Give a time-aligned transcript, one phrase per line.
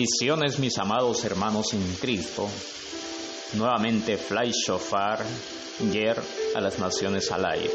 [0.00, 2.48] Bendiciones mis amados hermanos en Cristo.
[3.52, 5.18] Nuevamente Fly Shofar,
[5.92, 6.16] Yer
[6.54, 7.74] a las naciones al aire.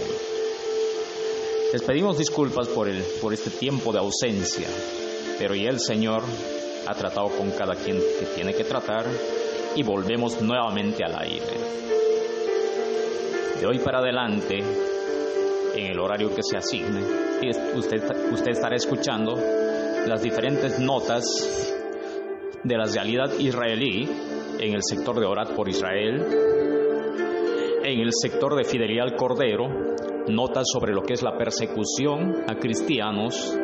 [1.72, 4.68] Les pedimos disculpas por, el, por este tiempo de ausencia,
[5.38, 6.24] pero ya el Señor
[6.88, 9.06] ha tratado con cada quien que tiene que tratar
[9.76, 11.60] y volvemos nuevamente al aire.
[13.60, 14.64] De hoy para adelante,
[15.76, 17.04] en el horario que se asigne,
[17.76, 19.36] usted, usted estará escuchando
[20.08, 21.24] las diferentes notas
[22.66, 24.10] de la realidad israelí
[24.60, 26.26] en el sector de Orat por Israel,
[27.84, 29.68] en el sector de Fidelidad al Cordero,
[30.28, 33.56] notas sobre lo que es la persecución a cristianos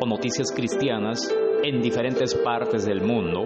[0.00, 1.30] o noticias cristianas
[1.62, 3.42] en diferentes partes del mundo,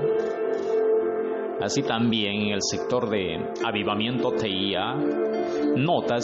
[1.61, 4.94] así también en el sector de avivamiento teía,
[5.76, 6.22] notas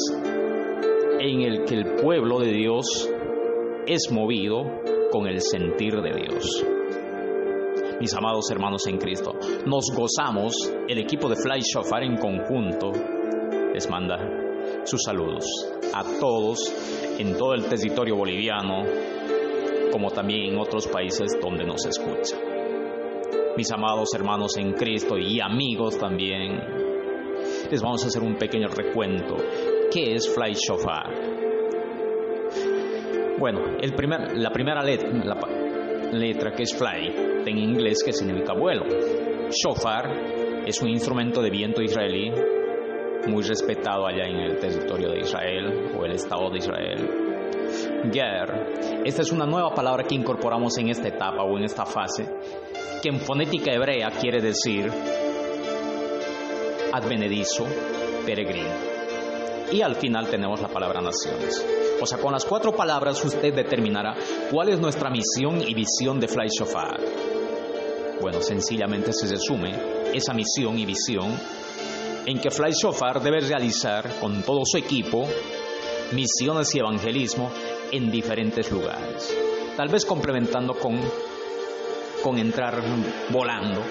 [1.19, 3.11] en el que el pueblo de Dios
[3.89, 4.63] es movido
[5.11, 6.65] con el sentir de Dios.
[8.01, 9.33] Mis amados hermanos en Cristo,
[9.67, 10.55] nos gozamos,
[10.89, 12.93] el equipo de Fly Shofar en conjunto
[13.75, 14.17] les manda
[14.85, 15.45] sus saludos
[15.93, 16.59] a todos
[17.19, 18.85] en todo el territorio boliviano,
[19.93, 22.39] como también en otros países donde nos escucha.
[23.59, 26.59] Mis amados hermanos en Cristo y amigos también,
[27.71, 29.37] les vamos a hacer un pequeño recuento.
[29.93, 31.41] ¿Qué es Fly Shofar?
[33.39, 35.11] Bueno, el primer, la primera letra,
[36.13, 38.85] letra que es fly, en inglés que significa vuelo.
[39.51, 42.31] Shofar es un instrumento de viento israelí
[43.29, 47.31] muy respetado allá en el territorio de Israel o el Estado de Israel.
[48.13, 52.27] Ger, esta es una nueva palabra que incorporamos en esta etapa o en esta fase,
[53.03, 54.91] que en fonética hebrea quiere decir
[56.93, 57.67] advenedizo,
[58.27, 58.75] peregrino.
[59.73, 61.65] Y al final tenemos la palabra naciones.
[62.01, 64.17] O sea, con las cuatro palabras usted determinará
[64.51, 66.99] cuál es nuestra misión y visión de Fly Shofar.
[68.21, 69.71] Bueno, sencillamente se resume
[70.15, 71.39] esa misión y visión
[72.27, 75.27] en que Fly Shofar debe realizar con todo su equipo
[76.13, 77.51] misiones y evangelismo
[77.93, 79.37] en diferentes lugares.
[79.77, 81.01] Tal vez complementando con,
[82.23, 82.83] con entrar
[83.31, 83.83] volando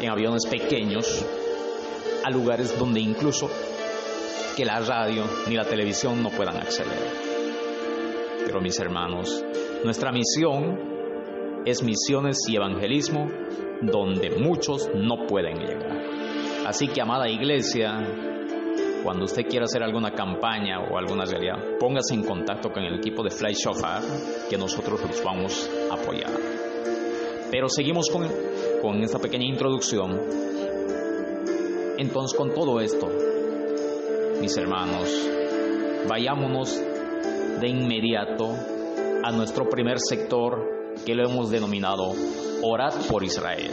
[0.00, 1.24] en aviones pequeños
[2.24, 3.48] a lugares donde incluso
[4.56, 6.98] que la radio ni la televisión no puedan acceder.
[8.46, 9.44] Pero mis hermanos,
[9.84, 13.28] nuestra misión es misiones y evangelismo
[13.82, 16.00] donde muchos no pueden llegar.
[16.66, 17.98] Así que, amada iglesia,
[19.04, 23.22] cuando usted quiera hacer alguna campaña o alguna realidad, póngase en contacto con el equipo
[23.22, 24.02] de Fly Shofar,
[24.48, 26.32] que nosotros los vamos a apoyar.
[27.50, 28.26] Pero seguimos con,
[28.80, 30.18] con esta pequeña introducción.
[31.98, 33.25] Entonces, con todo esto,
[34.40, 35.08] mis hermanos,
[36.08, 36.80] vayámonos
[37.60, 38.56] de inmediato
[39.22, 42.14] a nuestro primer sector que lo hemos denominado
[42.62, 43.70] Orad por Israel.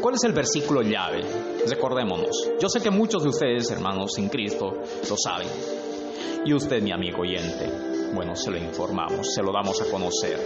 [0.00, 1.22] ¿Cuál es el versículo llave?
[1.66, 2.50] Recordémonos.
[2.60, 5.48] Yo sé que muchos de ustedes, hermanos en Cristo, lo saben.
[6.44, 7.68] Y usted, mi amigo oyente,
[8.14, 10.38] bueno, se lo informamos, se lo damos a conocer.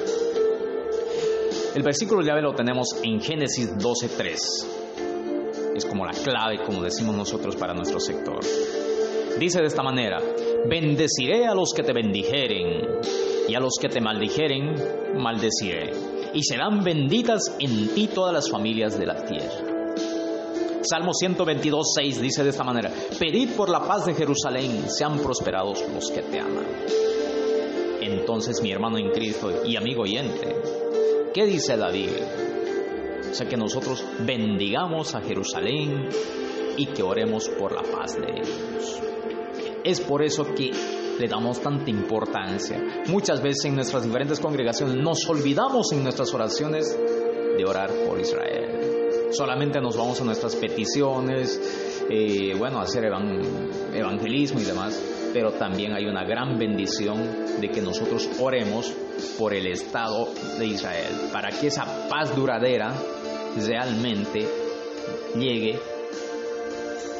[1.75, 5.77] El versículo llave lo tenemos en Génesis 12.3.
[5.77, 8.41] Es como la clave, como decimos nosotros, para nuestro sector.
[9.38, 10.20] Dice de esta manera,
[10.69, 13.00] bendeciré a los que te bendijeren
[13.49, 14.75] y a los que te maldijeren,
[15.17, 15.90] maldeciré.
[16.34, 19.73] Y serán benditas en ti todas las familias de la tierra.
[20.82, 25.84] Salmo 122, 6 dice de esta manera, pedid por la paz de Jerusalén, sean prosperados
[25.93, 26.67] los que te aman.
[28.00, 30.56] Entonces mi hermano en Cristo y amigo oyente,
[31.32, 32.11] ¿qué dice David?
[33.31, 36.08] O sea, que nosotros bendigamos a Jerusalén
[36.77, 39.01] y que oremos por la paz de ellos.
[39.85, 40.71] Es por eso que
[41.19, 42.81] le damos tanta importancia.
[43.09, 46.97] Muchas veces en nuestras diferentes congregaciones nos olvidamos en nuestras oraciones
[47.57, 49.31] de orar por Israel.
[49.33, 51.61] Solamente nos vamos a nuestras peticiones,
[52.11, 55.01] eh, bueno, hacer evangelismo y demás,
[55.33, 58.93] pero también hay una gran bendición de que nosotros oremos
[59.39, 60.29] por el Estado
[60.59, 62.95] de Israel, para que esa paz duradera
[63.57, 64.47] realmente
[65.35, 65.79] llegue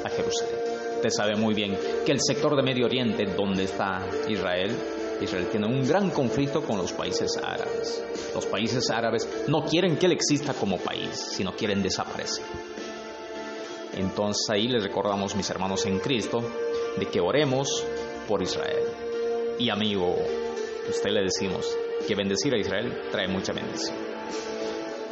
[0.05, 0.57] a Jerusalén.
[0.97, 1.77] Usted sabe muy bien
[2.07, 4.77] que el sector de Medio Oriente, donde está Israel,
[5.21, 8.05] Israel tiene un gran conflicto con los países árabes.
[8.35, 12.45] Los países árabes no quieren que él exista como país, sino quieren desaparecer.
[13.95, 16.41] Entonces ahí les recordamos, mis hermanos en Cristo,
[16.97, 17.85] de que oremos
[18.27, 18.85] por Israel.
[19.59, 20.17] Y amigo,
[20.89, 21.77] usted le decimos
[22.07, 23.97] que bendecir a Israel trae mucha bendición.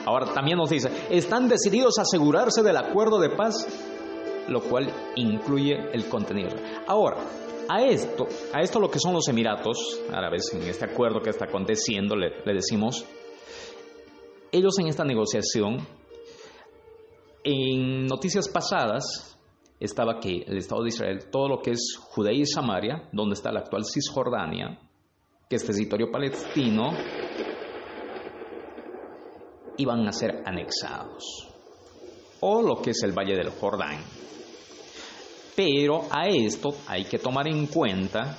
[0.09, 3.67] Ahora también nos dice, están decididos a asegurarse del acuerdo de paz,
[4.49, 6.57] lo cual incluye el contenido.
[6.87, 7.19] Ahora,
[7.69, 11.45] a esto, a esto lo que son los Emiratos Árabes, en este acuerdo que está
[11.45, 13.05] aconteciendo, le, le decimos,
[14.51, 15.87] ellos en esta negociación,
[17.45, 19.39] en noticias pasadas,
[19.79, 23.53] estaba que el Estado de Israel, todo lo que es Judea y Samaria, donde está
[23.53, 24.81] la actual Cisjordania,
[25.51, 26.93] que es territorio palestino,
[29.79, 31.49] iban a ser anexados,
[32.41, 33.99] o lo que es el Valle del Jordán.
[35.57, 38.37] Pero a esto hay que tomar en cuenta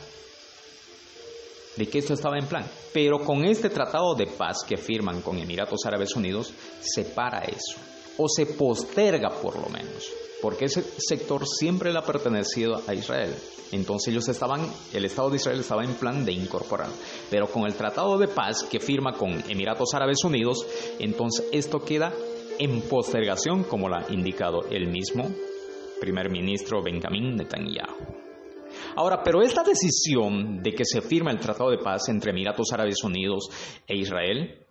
[1.75, 2.65] de que esto estaba en plan.
[2.93, 7.79] Pero con este tratado de paz que firman con Emiratos Árabes Unidos, se para eso,
[8.17, 10.09] o se posterga por lo menos,
[10.41, 13.35] porque ese sector siempre le ha pertenecido a Israel.
[13.71, 14.61] Entonces ellos estaban,
[14.93, 16.89] el Estado de Israel estaba en plan de incorporar.
[17.29, 20.65] Pero con el tratado de paz que firma con Emiratos Árabes Unidos,
[20.99, 22.13] entonces esto queda
[22.57, 25.29] en postergación, como lo ha indicado el mismo
[25.99, 28.19] primer ministro Benjamín Netanyahu.
[28.95, 33.03] Ahora, pero esta decisión de que se firma el tratado de paz entre Emiratos Árabes
[33.03, 33.49] Unidos
[33.87, 34.65] e Israel,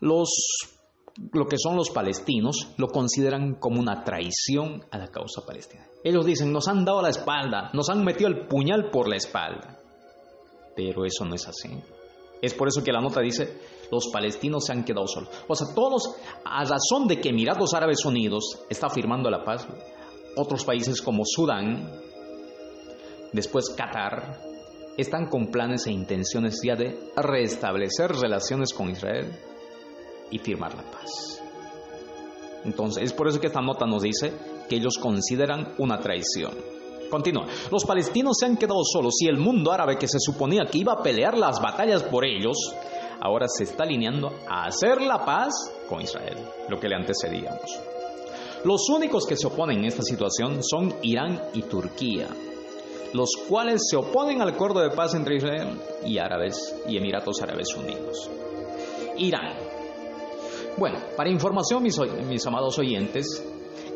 [0.00, 0.28] los
[1.32, 5.86] lo que son los palestinos lo consideran como una traición a la causa palestina.
[6.02, 9.78] Ellos dicen, nos han dado la espalda, nos han metido el puñal por la espalda.
[10.74, 11.68] Pero eso no es así.
[12.40, 15.30] Es por eso que la nota dice, los palestinos se han quedado solos.
[15.46, 19.68] O sea, todos, a razón de que Emiratos Árabes Unidos está firmando la paz,
[20.36, 21.92] otros países como Sudán,
[23.32, 24.40] después Qatar,
[24.96, 29.30] están con planes e intenciones ya de restablecer relaciones con Israel
[30.32, 31.40] y firmar la paz.
[32.64, 34.32] Entonces, es por eso que esta nota nos dice
[34.68, 36.52] que ellos consideran una traición.
[37.10, 37.46] Continúa.
[37.70, 40.94] Los palestinos se han quedado solos y el mundo árabe que se suponía que iba
[40.94, 42.56] a pelear las batallas por ellos,
[43.20, 45.52] ahora se está alineando a hacer la paz
[45.88, 47.78] con Israel, lo que le antecedíamos.
[48.64, 52.28] Los únicos que se oponen en esta situación son Irán y Turquía,
[53.12, 57.74] los cuales se oponen al acuerdo de paz entre Israel y Árabes y Emiratos Árabes
[57.74, 58.30] Unidos.
[59.18, 59.61] Irán
[60.76, 63.44] bueno, para información, mis, amados oyentes,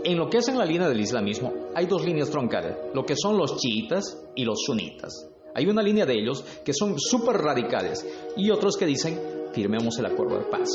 [0.04, 3.14] en lo que es en la línea del islamismo, hay dos líneas troncales, lo que
[3.16, 5.28] son los chiitas y los sunitas.
[5.54, 8.06] Hay una línea de ellos que son súper radicales
[8.37, 9.18] y otros que dicen,
[9.52, 10.68] firmemos el acuerdo de paz.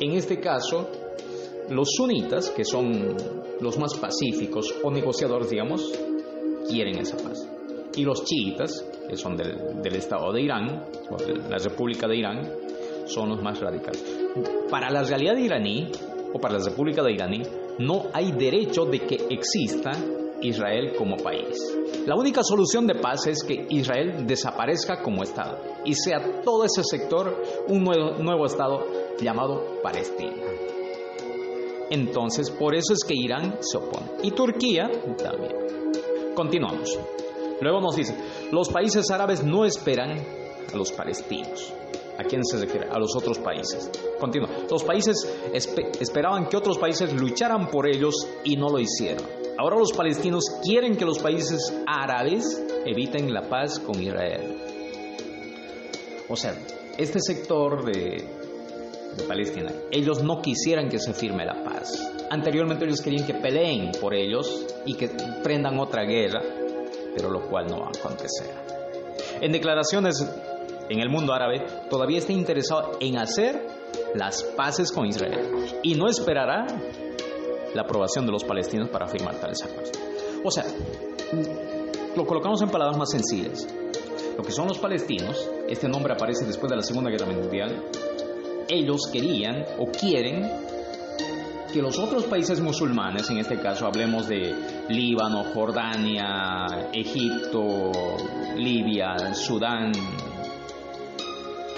[0.00, 0.88] En este caso,
[1.68, 3.16] los sunitas, que son
[3.60, 5.92] los más pacíficos o negociadores, digamos,
[6.68, 7.48] quieren esa paz.
[7.94, 12.16] Y los chiitas, que son del, del Estado de Irán, o de la República de
[12.16, 12.52] Irán,
[13.06, 14.19] son los más radicales.
[14.70, 15.90] Para la realidad iraní,
[16.32, 17.42] o para la República de Iraní,
[17.78, 19.90] no hay derecho de que exista
[20.42, 21.56] Israel como país.
[22.06, 26.82] La única solución de paz es que Israel desaparezca como Estado y sea todo ese
[26.84, 28.84] sector un nuevo, nuevo Estado
[29.20, 30.34] llamado Palestina.
[31.90, 34.06] Entonces, por eso es que Irán se opone.
[34.22, 35.52] Y Turquía también.
[36.34, 36.98] Continuamos.
[37.60, 38.16] Luego nos dice,
[38.52, 40.16] los países árabes no esperan
[40.72, 41.72] a los palestinos.
[42.20, 42.86] ¿A quién se refiere?
[42.90, 43.90] A los otros países.
[44.20, 44.50] Continúa.
[44.70, 45.16] Los países
[45.54, 49.24] espe- esperaban que otros países lucharan por ellos y no lo hicieron.
[49.58, 54.58] Ahora los palestinos quieren que los países árabes eviten la paz con Israel.
[56.28, 56.54] O sea,
[56.98, 58.24] este sector de,
[59.16, 62.12] de Palestina, ellos no quisieran que se firme la paz.
[62.30, 65.08] Anteriormente ellos querían que peleen por ellos y que
[65.42, 66.42] prendan otra guerra,
[67.16, 68.46] pero lo cual no va a acontecer.
[69.40, 70.24] En declaraciones
[70.90, 73.64] en el mundo árabe, todavía está interesado en hacer
[74.14, 75.48] las paces con Israel
[75.82, 76.66] y no esperará
[77.74, 79.92] la aprobación de los palestinos para firmar tales acuerdos.
[80.44, 80.64] O sea,
[82.16, 83.66] lo colocamos en palabras más sencillas.
[84.36, 87.84] Lo que son los palestinos, este nombre aparece después de la Segunda Guerra Mundial,
[88.68, 90.50] ellos querían o quieren
[91.72, 94.54] que los otros países musulmanes, en este caso hablemos de
[94.88, 97.92] Líbano, Jordania, Egipto,
[98.56, 99.92] Libia, Sudán,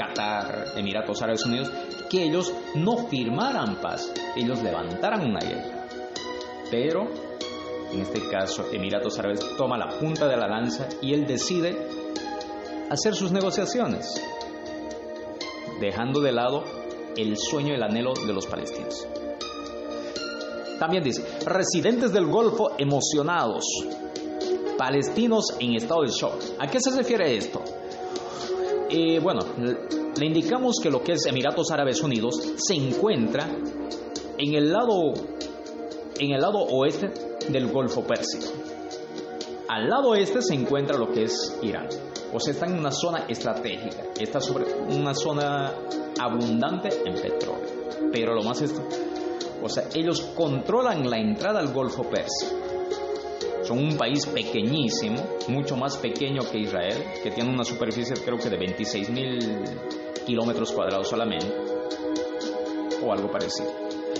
[0.07, 1.71] Qatar, Emiratos Árabes Unidos,
[2.09, 5.87] que ellos no firmaran paz, ellos levantaran una guerra.
[6.71, 7.09] Pero,
[7.93, 11.77] en este caso, Emiratos Árabes toma la punta de la lanza y él decide
[12.91, 14.21] hacer sus negociaciones,
[15.81, 16.65] dejando de lado
[17.17, 19.07] el sueño y el anhelo de los palestinos.
[20.79, 23.65] También dice, residentes del Golfo emocionados,
[24.77, 26.43] palestinos en estado de shock.
[26.59, 27.63] ¿A qué se refiere esto?
[29.23, 29.41] Bueno,
[30.19, 33.49] le indicamos que lo que es Emiratos Árabes Unidos se encuentra
[34.37, 35.15] en el lado,
[36.19, 37.11] en el lado oeste
[37.49, 38.53] del Golfo Pérsico.
[39.69, 41.89] Al lado este se encuentra lo que es Irán.
[42.35, 45.73] O sea, está en una zona estratégica, está sobre una zona
[46.21, 47.89] abundante en petróleo.
[48.13, 48.83] Pero lo más esto,
[49.63, 52.62] o sea, ellos controlan la entrada al Golfo Pérsico.
[53.73, 55.17] Un país pequeñísimo,
[55.49, 59.39] mucho más pequeño que Israel, que tiene una superficie creo que de 26 mil
[60.27, 61.53] kilómetros cuadrados solamente,
[63.03, 63.71] o algo parecido.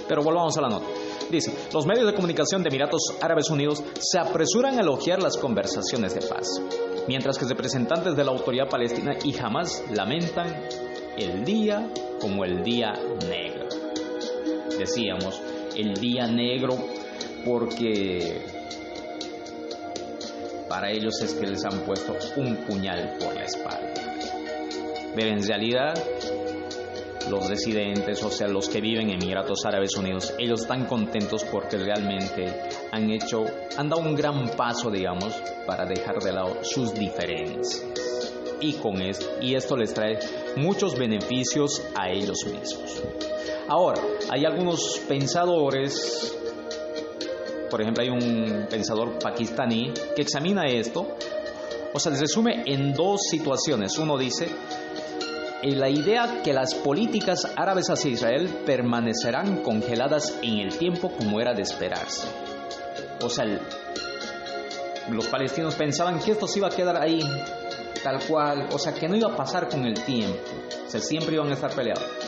[0.09, 0.87] Pero volvamos a la nota.
[1.31, 6.15] Dice, los medios de comunicación de Emiratos Árabes Unidos se apresuran a elogiar las conversaciones
[6.15, 6.47] de paz,
[7.09, 10.49] mientras que representantes de la autoridad palestina y jamás lamentan
[11.17, 11.89] el día
[12.21, 12.93] como el día
[13.29, 13.67] negro.
[14.79, 15.41] Decíamos,
[15.77, 16.77] el día negro
[17.45, 18.62] porque
[20.73, 23.93] para ellos es que les han puesto un puñal por la espalda.
[25.15, 25.93] Pero en realidad,
[27.29, 31.77] los residentes, o sea, los que viven en Emiratos Árabes Unidos, ellos están contentos porque
[31.77, 33.45] realmente han hecho,
[33.77, 35.35] han dado un gran paso, digamos,
[35.67, 37.85] para dejar de lado sus diferencias.
[38.63, 40.21] Y con esto, y esto les trae
[40.57, 43.03] muchos beneficios a ellos mismos.
[43.69, 44.01] Ahora,
[44.31, 46.35] hay algunos pensadores
[47.73, 51.17] por ejemplo, hay un pensador pakistaní que examina esto,
[51.95, 53.97] o sea, resume en dos situaciones.
[53.97, 54.47] Uno dice,
[55.63, 61.41] eh, la idea que las políticas árabes hacia Israel permanecerán congeladas en el tiempo como
[61.41, 62.29] era de esperarse.
[63.23, 63.47] O sea,
[65.09, 67.21] los palestinos pensaban que esto se iba a quedar ahí,
[68.03, 70.37] tal cual, o sea, que no iba a pasar con el tiempo,
[70.87, 72.22] o sea, siempre iban a estar peleados.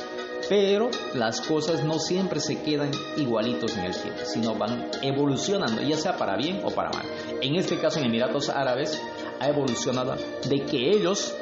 [0.49, 5.97] Pero las cosas no siempre se quedan igualitos en el tiempo, sino van evolucionando, ya
[5.97, 7.07] sea para bien o para mal.
[7.41, 9.01] En este caso, en Emiratos Árabes,
[9.41, 10.17] ha evolucionado
[10.49, 11.35] de que ellos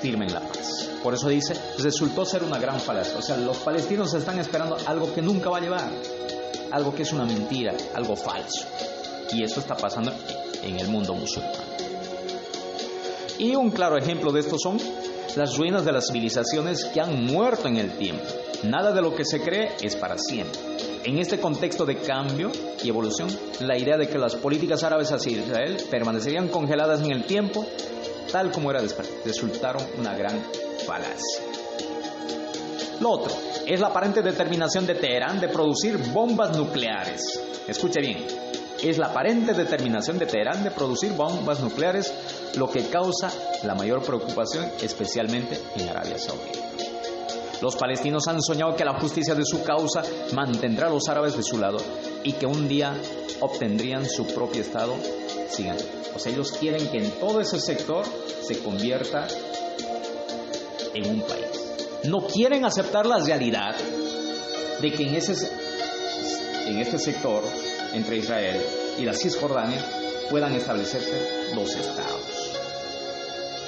[0.00, 0.88] firmen la paz.
[1.02, 3.18] Por eso dice, resultó ser una gran falacia.
[3.18, 5.90] O sea, los palestinos están esperando algo que nunca va a llevar,
[6.72, 8.66] algo que es una mentira, algo falso.
[9.32, 10.12] Y eso está pasando
[10.62, 11.52] en el mundo musulmán.
[13.38, 14.78] Y un claro ejemplo de esto son
[15.36, 18.24] las ruinas de las civilizaciones que han muerto en el tiempo.
[18.64, 20.60] Nada de lo que se cree es para siempre.
[21.04, 22.50] En este contexto de cambio
[22.82, 23.28] y evolución,
[23.60, 27.64] la idea de que las políticas árabes hacia Israel permanecerían congeladas en el tiempo,
[28.30, 30.38] tal como era después, resultaron una gran
[30.86, 31.44] falacia.
[33.00, 33.32] Lo otro
[33.66, 37.40] es la aparente determinación de Teherán de producir bombas nucleares.
[37.66, 38.26] Escuche bien,
[38.82, 42.12] es la aparente determinación de Teherán de producir bombas nucleares
[42.56, 43.30] lo que causa
[43.64, 46.58] la mayor preocupación, especialmente en Arabia Saudita.
[47.60, 50.02] Los palestinos han soñado que la justicia de su causa
[50.32, 51.78] mantendrá a los árabes de su lado
[52.24, 52.94] y que un día
[53.40, 54.94] obtendrían su propio Estado.
[55.50, 55.76] Sigan.
[56.14, 58.04] O sea, ellos quieren que en todo ese sector
[58.42, 59.28] se convierta
[60.94, 61.46] en un país.
[62.04, 63.76] No quieren aceptar la realidad
[64.80, 65.34] de que en, ese,
[66.66, 67.42] en este sector,
[67.92, 68.58] entre Israel
[68.98, 69.84] y la Cisjordania,
[70.30, 72.39] puedan establecerse dos estados.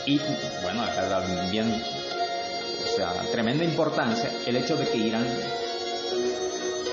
[0.06, 0.20] Y
[0.62, 1.82] bueno, acá también,
[2.84, 5.26] o sea, tremenda importancia el hecho de que Irán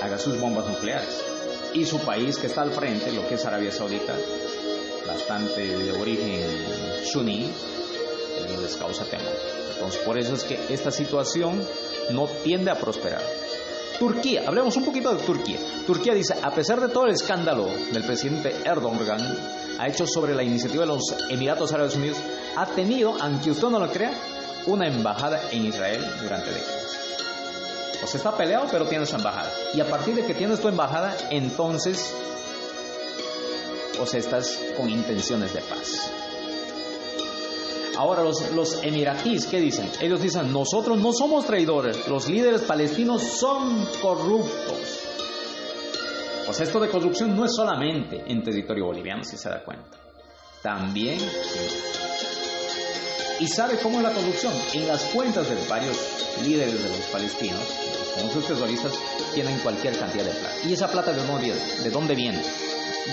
[0.02, 1.22] haga sus bombas nucleares.
[1.74, 4.14] Y su país que está al frente, lo que es Arabia Saudita,
[5.06, 6.42] bastante de origen
[7.04, 7.50] suní,
[8.60, 9.32] les causa temor.
[9.74, 11.64] Entonces, por eso es que esta situación
[12.10, 13.22] no tiende a prosperar.
[13.98, 15.58] Turquía, hablemos un poquito de Turquía.
[15.86, 19.20] Turquía dice, a pesar de todo el escándalo del presidente Erdogan
[19.78, 22.18] ha hecho sobre la iniciativa de los Emiratos Árabes Unidos,
[22.60, 24.12] ha tenido, aunque usted no lo crea,
[24.66, 26.98] una embajada en Israel durante décadas.
[28.04, 29.50] O sea, está peleado, pero tiene su embajada.
[29.72, 32.14] Y a partir de que tienes tu embajada, entonces,
[33.98, 36.12] o sea, estás con intenciones de paz.
[37.96, 39.90] Ahora los, los emiratíes, ¿qué dicen?
[40.00, 45.00] Ellos dicen, nosotros no somos traidores, los líderes palestinos son corruptos.
[46.46, 49.96] O sea, esto de corrupción no es solamente en territorio boliviano, si se da cuenta.
[50.62, 51.18] También...
[53.40, 54.52] ¿Y sabe cómo es la corrupción?
[54.74, 55.96] En las cuentas de varios
[56.44, 57.62] líderes de los palestinos,
[57.98, 58.92] los famosos terroristas,
[59.34, 60.54] tienen cualquier cantidad de plata.
[60.68, 61.60] ¿Y esa plata de dónde viene?
[61.82, 62.42] ¿De dónde viene?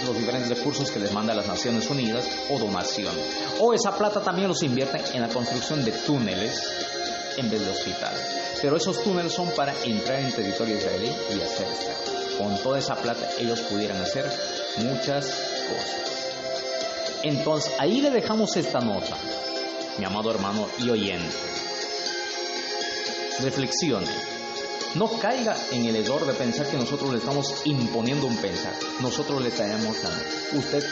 [0.06, 3.16] los diferentes recursos que les manda las Naciones Unidas o donación.
[3.60, 6.62] O esa plata también los invierten en la construcción de túneles
[7.38, 8.22] en vez de hospitales.
[8.62, 12.12] Pero esos túneles son para entrar en territorio israelí y hacer esto.
[12.38, 14.30] Con toda esa plata ellos pudieran hacer
[14.78, 16.08] muchas cosas.
[17.24, 19.16] Entonces ahí le dejamos esta nota,
[19.98, 21.36] mi amado hermano y oyente.
[23.42, 24.38] Reflexione
[24.96, 28.74] no caiga en el error de pensar que nosotros le estamos imponiendo un pensar.
[29.00, 30.84] Nosotros le traemos a usted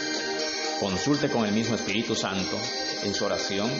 [0.79, 2.57] consulte con el mismo Espíritu Santo
[3.03, 3.71] en su oración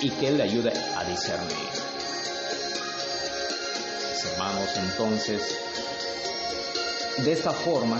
[0.00, 1.56] y que Él le ayude a discernir.
[4.32, 5.40] hermanos, entonces,
[7.18, 7.98] de esta forma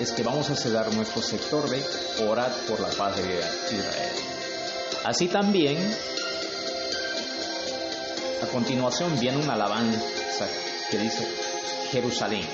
[0.00, 1.82] es que vamos a ceder nuestro sector de
[2.26, 4.27] orar por la paz de Israel.
[5.08, 5.78] Así también,
[8.42, 10.46] a continuación viene una alabanza
[10.90, 11.26] que dice
[11.90, 12.46] Jerusalén,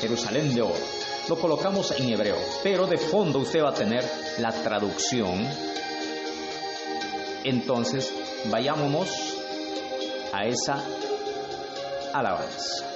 [0.00, 0.80] Jerusalén de oro.
[1.28, 5.46] Lo colocamos en hebreo, pero de fondo usted va a tener la traducción.
[7.44, 8.10] Entonces,
[8.46, 9.10] vayámonos
[10.32, 10.82] a esa
[12.14, 12.91] alabanza.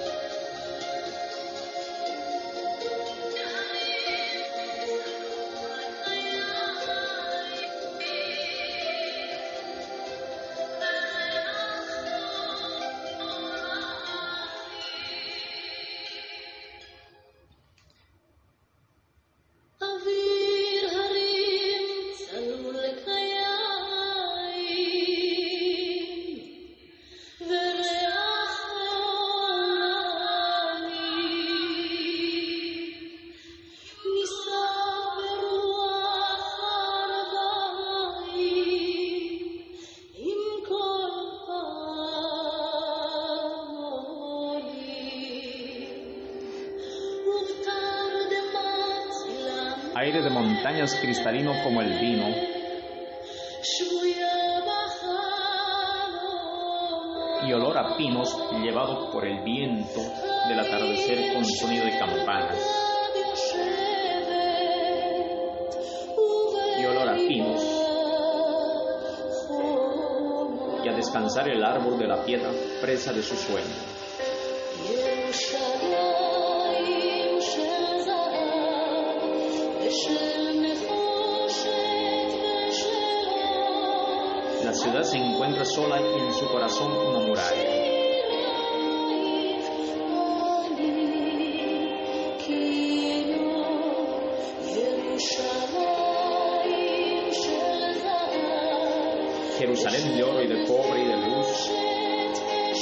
[50.77, 52.27] Montañas cristalino como el vino,
[57.47, 60.01] y olor a pinos llevado por el viento
[60.47, 62.57] del atardecer con sonido de campanas.
[66.79, 67.61] Y olor a pinos.
[70.83, 73.96] Y a descansar el árbol de la piedra presa de su sueño.
[85.09, 87.87] Se encuentra sola y en su corazón una muralla.
[99.57, 101.71] Jerusalén de oro y de cobre y de luz,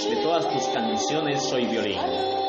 [0.10, 2.45] de todas tus canciones soy violín.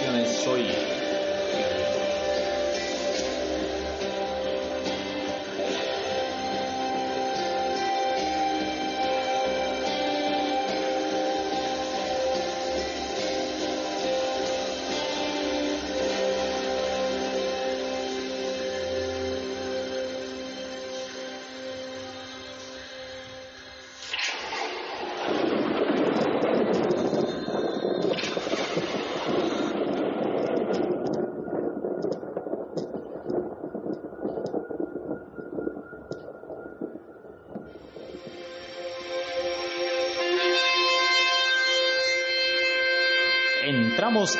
[0.00, 0.81] Todas tus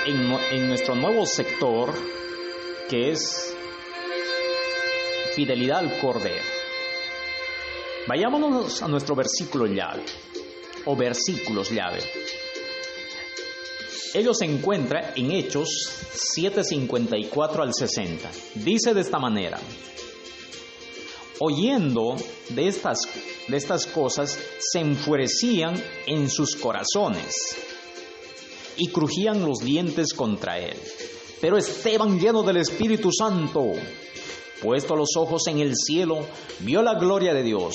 [0.07, 1.93] en, nu- en nuestro nuevo sector
[2.89, 3.53] que es
[5.35, 6.45] fidelidad al Cordero.
[8.07, 10.05] Vayámonos a nuestro versículo llave
[10.85, 11.99] o versículos llave.
[14.15, 15.69] Ellos se encuentra en Hechos
[16.37, 18.31] 7:54 al 60.
[18.55, 19.59] Dice de esta manera:
[21.41, 22.17] Oyendo
[22.51, 23.01] de estas,
[23.49, 25.75] de estas cosas, se enfurecían
[26.07, 27.57] en sus corazones
[28.77, 30.77] y crujían los dientes contra él.
[31.41, 33.73] Pero Esteban, lleno del Espíritu Santo,
[34.63, 36.21] puesto los ojos en el cielo,
[36.61, 37.75] vio la gloria de Dios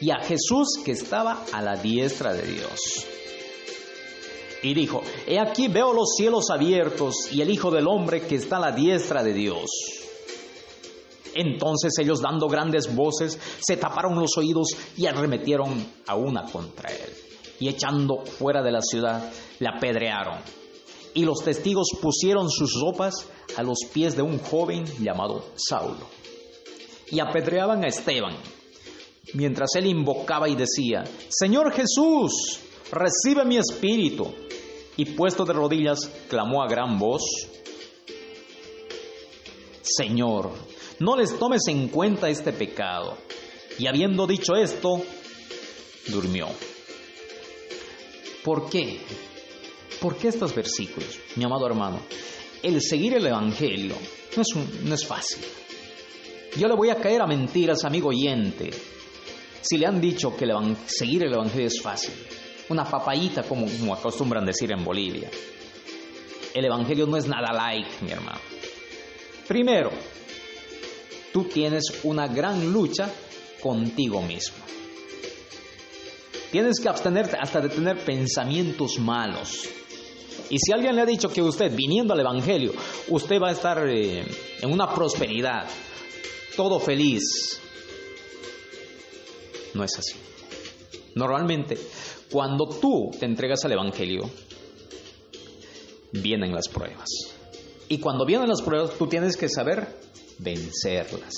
[0.00, 3.06] y a Jesús que estaba a la diestra de Dios.
[4.62, 8.56] Y dijo, He aquí veo los cielos abiertos y el Hijo del Hombre que está
[8.56, 9.70] a la diestra de Dios.
[11.34, 17.10] Entonces ellos dando grandes voces se taparon los oídos y arremetieron a una contra él.
[17.58, 20.38] Y echando fuera de la ciudad, la apedrearon.
[21.14, 26.08] Y los testigos pusieron sus ropas a los pies de un joven llamado Saulo.
[27.10, 28.36] Y apedreaban a Esteban,
[29.34, 34.32] mientras él invocaba y decía, Señor Jesús, recibe mi espíritu.
[34.96, 37.22] Y puesto de rodillas, clamó a gran voz,
[39.82, 40.50] Señor,
[40.98, 43.16] no les tomes en cuenta este pecado.
[43.78, 45.02] Y habiendo dicho esto,
[46.08, 46.48] durmió.
[48.44, 49.00] ¿Por qué?
[50.00, 52.00] ¿Por qué estos versículos, mi amado hermano?
[52.62, 53.96] El seguir el Evangelio
[54.36, 55.44] no es, no es fácil.
[56.56, 58.70] Yo le voy a caer a mentiras, amigo oyente,
[59.60, 60.46] si le han dicho que
[60.86, 62.14] seguir el Evangelio es fácil.
[62.70, 65.30] Una papayita, como, como acostumbran decir en Bolivia.
[66.54, 68.40] el Evangelio no es nada like, mi hermano.
[69.46, 69.90] Primero,
[71.32, 73.12] tú tienes una gran lucha
[73.60, 74.64] contigo mismo.
[76.50, 79.68] Tienes que abstenerte hasta de tener pensamientos malos.
[80.48, 82.72] Y si alguien le ha dicho que usted, viniendo al Evangelio,
[83.08, 84.24] usted va a estar eh,
[84.60, 85.66] en una prosperidad,
[86.56, 87.60] todo feliz,
[89.74, 90.14] no es así.
[91.14, 91.78] Normalmente,
[92.30, 94.30] cuando tú te entregas al Evangelio,
[96.12, 97.08] vienen las pruebas.
[97.88, 99.98] Y cuando vienen las pruebas, tú tienes que saber
[100.38, 101.34] vencerlas.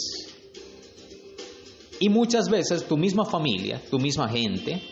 [1.99, 4.83] Y muchas veces tu misma familia, tu misma gente,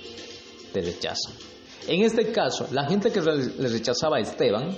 [0.72, 1.32] te rechaza.
[1.88, 4.76] En este caso, la gente que le rechazaba a Esteban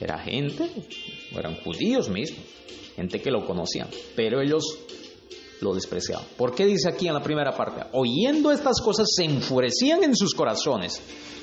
[0.00, 0.70] era gente,
[1.32, 2.40] eran judíos mismos,
[2.94, 4.64] gente que lo conocían, pero ellos
[5.60, 6.26] lo despreciaban.
[6.36, 7.82] ¿Por qué dice aquí en la primera parte?
[7.92, 11.00] Oyendo estas cosas se enfurecían en sus corazones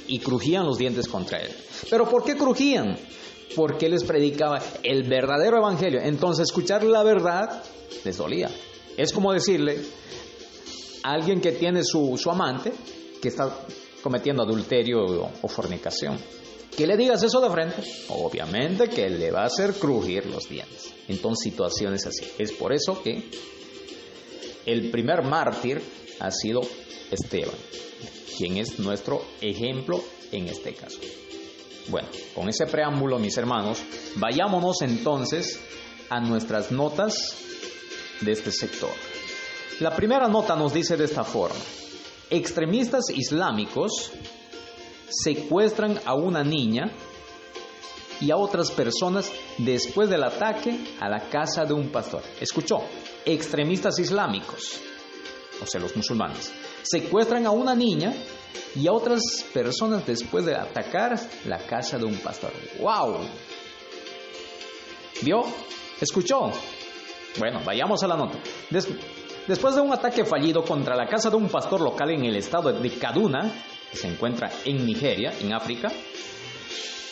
[0.08, 1.52] y crujían los dientes contra él.
[1.90, 2.98] ¿Pero por qué crujían?
[3.56, 6.00] Porque les predicaba el verdadero evangelio.
[6.02, 7.64] Entonces escuchar la verdad
[8.04, 8.50] les dolía.
[8.98, 9.80] Es como decirle
[11.04, 12.72] a alguien que tiene su, su amante
[13.22, 13.58] que está
[14.04, 16.20] cometiendo adulterio o, fornicación.
[16.76, 20.94] Que le digas eso de frente, obviamente que le va a hacer crujir los dientes.
[21.08, 22.26] Entonces situaciones así.
[22.38, 23.30] Es por eso que
[24.66, 25.82] el primer mártir
[26.20, 26.62] ha sido
[27.12, 27.56] Esteban,
[28.38, 31.00] quien es nuestro ejemplo en este caso.
[31.90, 33.80] Bueno, con ese preámbulo, mis hermanos,
[34.16, 35.60] vayámonos entonces
[36.10, 37.36] a nuestras notas
[38.22, 38.92] de este sector.
[39.80, 41.60] La primera nota nos dice de esta forma,
[42.34, 44.12] extremistas islámicos
[45.10, 46.92] secuestran a una niña
[48.20, 52.24] y a otras personas después del ataque a la casa de un pastor.
[52.42, 52.82] Escuchó,
[53.24, 54.80] extremistas islámicos,
[55.62, 58.14] o sea, los musulmanes, secuestran a una niña
[58.76, 59.22] y a otras
[59.54, 62.52] personas después de atacar la casa de un pastor.
[62.80, 63.20] ¡Wow!
[65.22, 65.44] ¿Vio?
[66.02, 66.52] ¿Escuchó?
[67.38, 68.40] Bueno, vayamos a la nota.
[69.48, 72.72] Después de un ataque fallido contra la casa de un pastor local en el estado
[72.72, 73.52] de Kaduna,
[73.92, 75.92] que se encuentra en Nigeria, en África,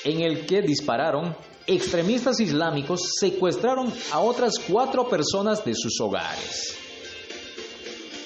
[0.03, 1.35] en el que dispararon,
[1.67, 6.77] extremistas islámicos secuestraron a otras cuatro personas de sus hogares.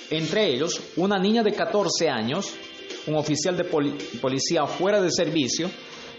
[0.09, 2.53] Entre ellos, una niña de 14 años,
[3.07, 3.91] un oficial de poli
[4.21, 5.69] policía fuera de servicio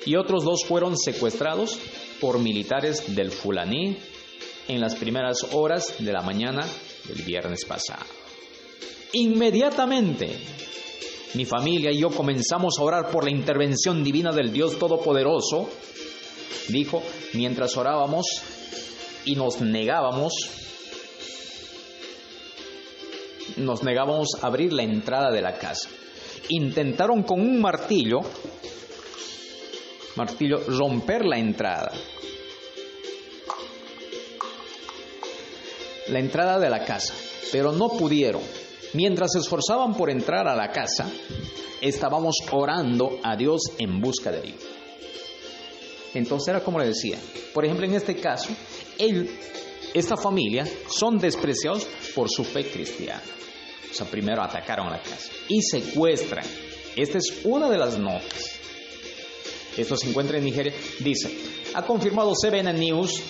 [0.05, 1.79] y otros dos fueron secuestrados
[2.21, 3.99] por militares del Fulaní
[4.69, 6.65] en las primeras horas de la mañana
[7.09, 8.05] del viernes pasado.
[9.13, 10.29] Inmediatamente,
[11.35, 15.69] mi familia y yo comenzamos a orar por la intervención divina del Dios Todopoderoso,
[16.69, 17.03] dijo,
[17.35, 18.27] mientras orábamos
[19.25, 20.33] y nos negábamos,
[23.57, 25.89] nos negábamos a abrir la entrada de la casa.
[26.49, 28.21] Intentaron con un martillo,
[30.17, 31.93] martillo, romper la entrada.
[36.09, 37.15] La entrada de la casa,
[37.53, 38.43] pero no pudieron.
[38.93, 41.11] Mientras se esforzaban por entrar a la casa,
[41.81, 44.61] estábamos orando a Dios en busca de Dios.
[46.15, 47.19] Entonces era como le decía,
[47.53, 48.49] por ejemplo en este caso,
[48.99, 49.31] él,
[49.93, 53.23] esta familia son despreciados por su fe cristiana.
[53.91, 56.45] O sea, primero atacaron la casa y secuestran.
[56.97, 58.53] Esta es una de las notas.
[59.77, 60.73] Esto se encuentra en Nigeria.
[61.01, 61.37] Dice,
[61.75, 63.23] ha confirmado CBN News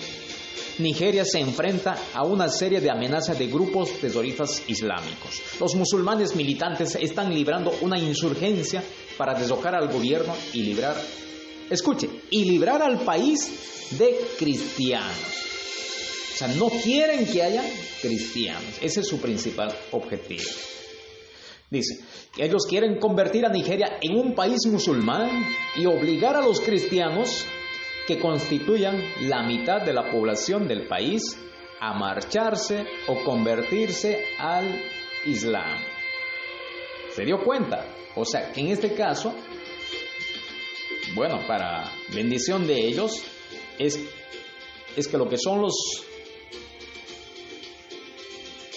[0.79, 5.41] Nigeria se enfrenta a una serie de amenazas de grupos terroristas islámicos.
[5.59, 8.83] Los musulmanes militantes están librando una insurgencia
[9.17, 10.95] para deslocar al gobierno y librar,
[11.69, 15.47] escuche, y librar al país de cristianos.
[16.33, 17.63] O sea, no quieren que haya
[18.01, 18.75] cristianos.
[18.81, 20.43] Ese es su principal objetivo.
[21.69, 21.99] Dice,
[22.37, 25.29] ellos quieren convertir a Nigeria en un país musulmán
[25.75, 27.45] y obligar a los cristianos
[28.07, 31.21] que constituyan la mitad de la población del país
[31.79, 34.81] a marcharse o convertirse al
[35.25, 35.77] Islam.
[37.09, 37.85] ¿Se dio cuenta?
[38.15, 39.35] O sea, que en este caso,
[41.15, 43.21] bueno, para bendición de ellos,
[43.77, 43.99] es,
[44.95, 45.75] es que lo que son los,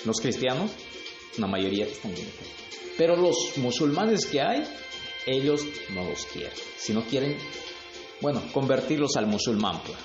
[0.04, 0.72] los cristianos,
[1.38, 2.26] la mayoría están en
[2.98, 4.64] Pero los musulmanes que hay,
[5.26, 5.64] ellos
[5.94, 7.36] no los quieren, sino quieren
[8.20, 9.80] bueno, convertirlos al musulmán.
[9.84, 9.98] Pues.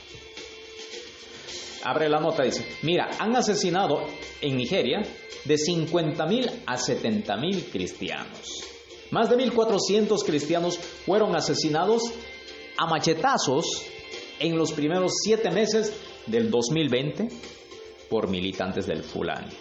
[1.84, 4.04] Abre la nota, dice, mira, han asesinado
[4.42, 5.02] en Nigeria
[5.46, 8.64] de 50.000 a 70.000 cristianos.
[9.12, 12.02] Más de 1.400 cristianos fueron asesinados
[12.78, 13.84] a machetazos
[14.40, 15.94] en los primeros siete meses
[16.26, 17.28] del 2020
[18.10, 19.54] por militantes del Fulani.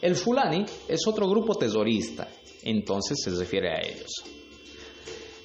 [0.00, 2.28] El Fulani es otro grupo terrorista,
[2.62, 4.24] entonces se refiere a ellos.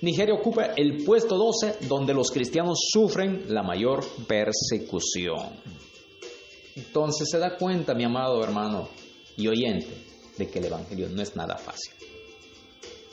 [0.03, 5.61] Nigeria ocupa el puesto 12 donde los cristianos sufren la mayor persecución.
[6.75, 8.89] Entonces se da cuenta, mi amado hermano
[9.37, 9.87] y oyente,
[10.37, 11.93] de que el Evangelio no es nada fácil.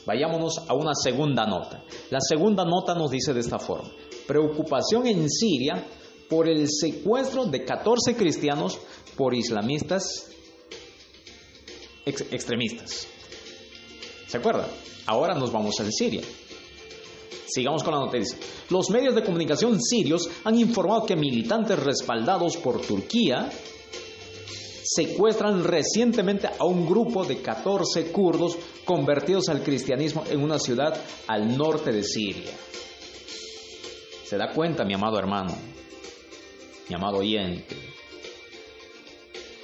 [0.05, 1.81] Vayámonos a una segunda nota.
[2.09, 3.89] La segunda nota nos dice de esta forma.
[4.27, 5.87] Preocupación en Siria
[6.29, 8.77] por el secuestro de 14 cristianos
[9.15, 10.29] por islamistas
[12.05, 13.07] ex extremistas.
[14.27, 14.67] ¿Se acuerdan?
[15.05, 16.21] Ahora nos vamos a Siria.
[17.53, 18.37] Sigamos con la noticia.
[18.69, 23.49] Los medios de comunicación sirios han informado que militantes respaldados por Turquía
[24.83, 30.95] secuestran recientemente a un grupo de 14 kurdos convertidos al cristianismo en una ciudad
[31.27, 32.51] al norte de Siria.
[34.25, 35.53] ¿Se da cuenta, mi amado hermano?
[36.87, 37.75] Mi amado oyente.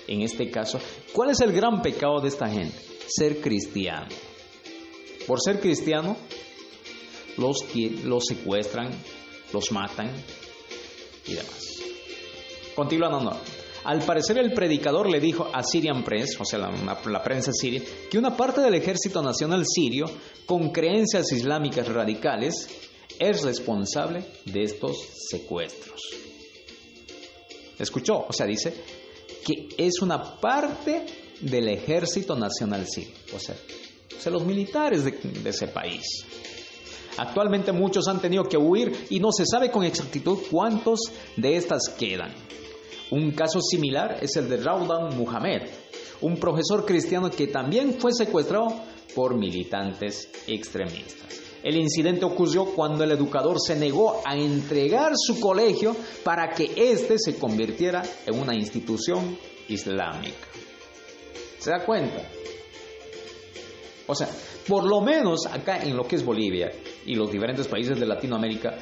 [0.08, 0.80] En este caso,
[1.13, 2.78] ¿cuál es el gran pecado de esta gente?
[3.08, 4.08] Ser cristiano.
[5.26, 6.17] Por ser cristiano,
[7.38, 7.58] los,
[8.04, 8.89] los secuestran,
[9.54, 10.12] los matan
[11.26, 11.60] y demás.
[12.76, 13.39] Continuando.
[13.84, 18.17] Al parecer el predicador le dijo a Syrian Press, o sea, la, prensa siria, que
[18.17, 20.06] una parte del ejército nacional sirio,
[20.45, 22.67] con creencias islámicas radicales,
[23.17, 24.97] es responsable de estos
[25.30, 26.02] secuestros.
[27.80, 28.26] ¿Escuchó?
[28.28, 28.73] O sea, dice
[29.45, 31.06] que es una parte
[31.39, 33.56] del ejército nacional sirio, o sea,
[34.32, 36.04] los militares de ese país.
[37.18, 41.00] Actualmente muchos han tenido que huir y no se sabe con exactitud cuántos
[41.36, 42.34] de estas quedan.
[43.10, 45.62] Un caso similar es el de Raudan Muhammad,
[46.22, 48.68] un profesor cristiano que también fue secuestrado
[49.16, 51.42] por militantes extremistas.
[51.64, 57.18] El incidente ocurrió cuando el educador se negó a entregar su colegio para que éste
[57.18, 60.48] se convirtiera en una institución islámica.
[61.60, 62.22] ¿Se da cuenta?
[64.06, 64.30] O sea,
[64.68, 66.72] por lo menos acá en lo que es Bolivia
[67.08, 68.78] y los diferentes países de Latinoamérica,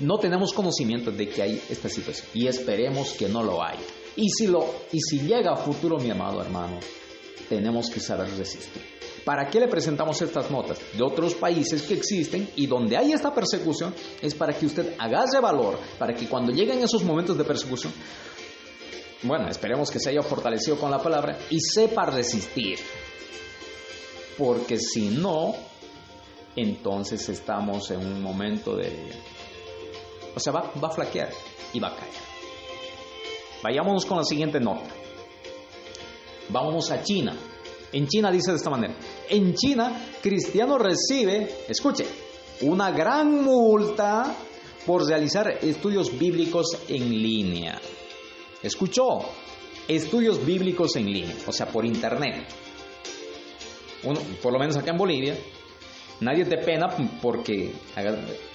[0.00, 3.84] no tenemos conocimiento de que hay esta situación y esperemos que no lo haya.
[4.16, 6.78] Y si, lo, y si llega a futuro, mi amado hermano,
[7.48, 8.82] tenemos que saber resistir.
[9.24, 13.32] ¿Para qué le presentamos estas notas de otros países que existen y donde hay esta
[13.32, 13.94] persecución?
[14.20, 17.92] Es para que usted agarre valor, para que cuando lleguen esos momentos de persecución,
[19.22, 22.78] bueno, esperemos que se haya fortalecido con la palabra y sepa resistir.
[24.36, 25.54] Porque si no,
[26.56, 29.12] entonces estamos en un momento de...
[30.34, 31.30] O sea, va, va a flaquear
[31.72, 32.12] y va a caer.
[33.62, 34.90] Vayámonos con la siguiente nota.
[36.48, 37.36] Vámonos a China.
[37.92, 38.94] En China dice de esta manera.
[39.28, 42.06] En China, Cristiano recibe, escuche,
[42.62, 44.34] una gran multa
[44.86, 47.80] por realizar estudios bíblicos en línea.
[48.62, 49.20] ¿Escuchó?
[49.86, 52.46] Estudios bíblicos en línea, o sea, por internet.
[54.04, 55.36] Uno, por lo menos acá en Bolivia,
[56.22, 56.88] nadie te pena
[57.20, 57.72] porque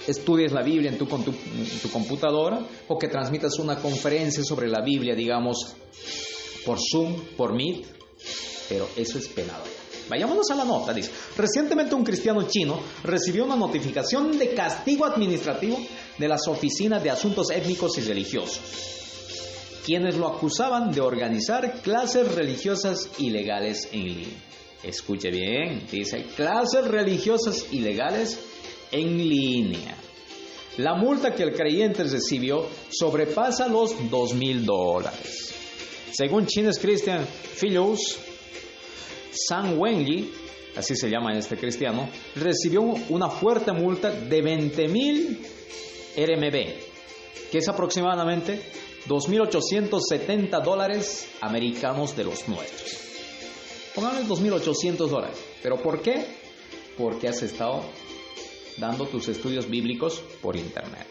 [0.06, 1.32] estudies la Biblia en tu, con tu,
[1.92, 5.76] computadora o que transmitas una conferencia sobre la Biblia, digamos,
[6.64, 7.86] por Zoom, por Meet,
[8.68, 9.64] pero eso es penado.
[10.08, 11.10] Vayámonos a la nota, dice.
[11.36, 15.78] Recientemente un cristiano chino recibió una notificación de castigo administrativo
[16.16, 18.60] de las oficinas de asuntos étnicos y religiosos,
[19.84, 24.47] quienes lo acusaban de organizar clases religiosas ilegales en línea.
[24.82, 28.38] Escuche bien, dice clases religiosas ilegales
[28.92, 29.96] en línea.
[30.78, 35.52] La multa que el creyente recibió sobrepasa los dos mil dólares.
[36.12, 38.18] Según Chinese Christian Fellows,
[39.32, 40.32] San Wenli,
[40.76, 45.40] así se llama este cristiano, recibió una fuerte multa de 20 mil
[46.16, 48.60] RMB, que es aproximadamente
[49.08, 53.07] 2.870 dólares americanos de los nuestros.
[53.98, 55.44] Póngale 2.800 dólares.
[55.60, 56.24] ¿Pero por qué?
[56.96, 57.82] Porque has estado
[58.76, 61.04] dando tus estudios bíblicos por internet.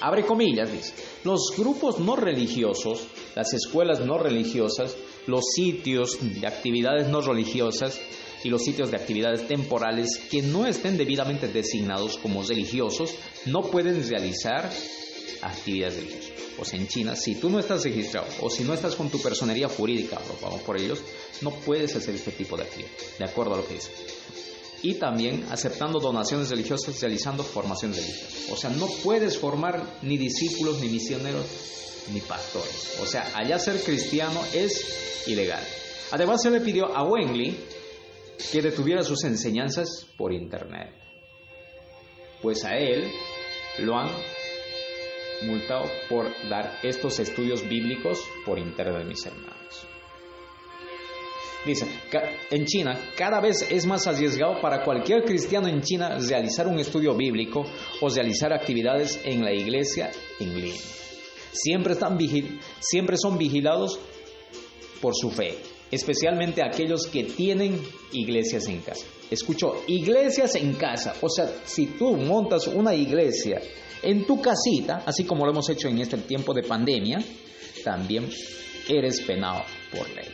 [0.00, 0.94] Abre comillas, dice.
[1.22, 3.06] Los grupos no religiosos,
[3.36, 4.96] las escuelas no religiosas,
[5.28, 8.00] los sitios de actividades no religiosas
[8.42, 13.14] y los sitios de actividades temporales que no estén debidamente designados como religiosos
[13.46, 14.68] no pueden realizar
[15.42, 16.38] actividades religiosas.
[16.58, 19.20] O sea, en China, si tú no estás registrado o si no estás con tu
[19.20, 21.00] personería jurídica, vamos por ellos,
[21.40, 23.92] no puedes hacer este tipo de actividad, de acuerdo a lo que dice.
[24.82, 28.50] Y también aceptando donaciones religiosas, realizando formaciones religiosas.
[28.50, 31.46] O sea, no puedes formar ni discípulos, ni misioneros,
[32.12, 32.98] ni pastores.
[33.02, 35.62] O sea, allá ser cristiano es ilegal.
[36.12, 37.56] Además, se le pidió a Wengley
[38.52, 40.92] que detuviera sus enseñanzas por internet.
[42.40, 43.10] Pues a él
[43.80, 44.10] lo han
[45.42, 49.86] multado por dar estos estudios bíblicos por internet, mis hermanos.
[51.66, 56.66] Dice, "Ca- en China cada vez es más arriesgado para cualquier cristiano en China realizar
[56.68, 57.66] un estudio bíblico
[58.00, 60.80] o realizar actividades en la iglesia en línea.
[61.52, 63.98] Siempre, están vigil- siempre son vigilados
[65.00, 65.58] por su fe,
[65.90, 67.80] especialmente aquellos que tienen
[68.12, 69.04] iglesias en casa.
[69.30, 71.14] Escucho, iglesias en casa.
[71.20, 73.60] O sea, si tú montas una iglesia
[74.02, 77.18] en tu casita, así como lo hemos hecho en este tiempo de pandemia,
[77.84, 78.28] también
[78.88, 80.28] eres penado por ley.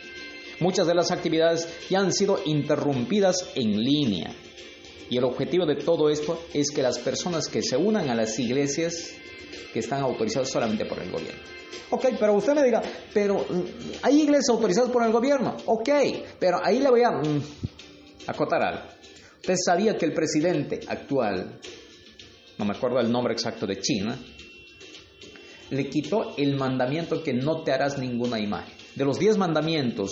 [0.59, 4.33] Muchas de las actividades ya han sido interrumpidas en línea.
[5.09, 8.39] Y el objetivo de todo esto es que las personas que se unan a las
[8.39, 9.11] iglesias
[9.73, 11.41] que están autorizadas solamente por el gobierno.
[11.89, 12.81] Ok, pero usted me diga,
[13.13, 13.63] pero mm,
[14.01, 15.57] hay iglesias autorizadas por el gobierno.
[15.65, 15.89] Ok,
[16.39, 17.43] pero ahí le voy a mm,
[18.27, 18.83] acotar algo.
[19.41, 21.59] Usted sabía que el presidente actual,
[22.57, 24.17] no me acuerdo el nombre exacto de China,
[25.69, 28.73] le quitó el mandamiento que no te harás ninguna imagen.
[28.95, 30.11] De los diez mandamientos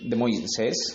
[0.00, 0.94] de Moisés,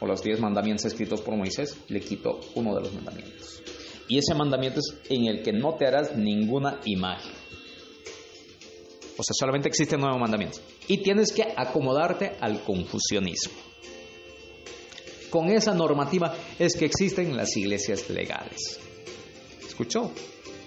[0.00, 3.62] o los diez mandamientos escritos por Moisés, le quitó uno de los mandamientos.
[4.08, 7.32] Y ese mandamiento es en el que no te harás ninguna imagen.
[9.18, 10.60] O sea, solamente existen nueve mandamientos.
[10.88, 13.54] Y tienes que acomodarte al confusionismo.
[15.30, 18.78] Con esa normativa es que existen las iglesias legales.
[19.76, 20.10] ¿Escuchó?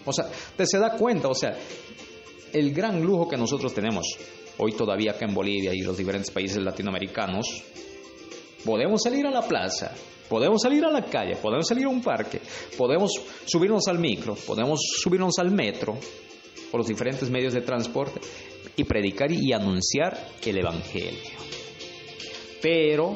[0.05, 1.57] O sea, te se da cuenta, o sea,
[2.53, 4.05] el gran lujo que nosotros tenemos
[4.59, 7.63] hoy todavía acá en Bolivia y los diferentes países latinoamericanos,
[8.63, 9.91] podemos salir a la plaza,
[10.29, 12.39] podemos salir a la calle, podemos salir a un parque,
[12.77, 13.13] podemos
[13.45, 15.97] subirnos al micro, podemos subirnos al metro
[16.71, 18.19] o los diferentes medios de transporte
[18.75, 21.31] y predicar y anunciar el Evangelio.
[22.61, 23.15] Pero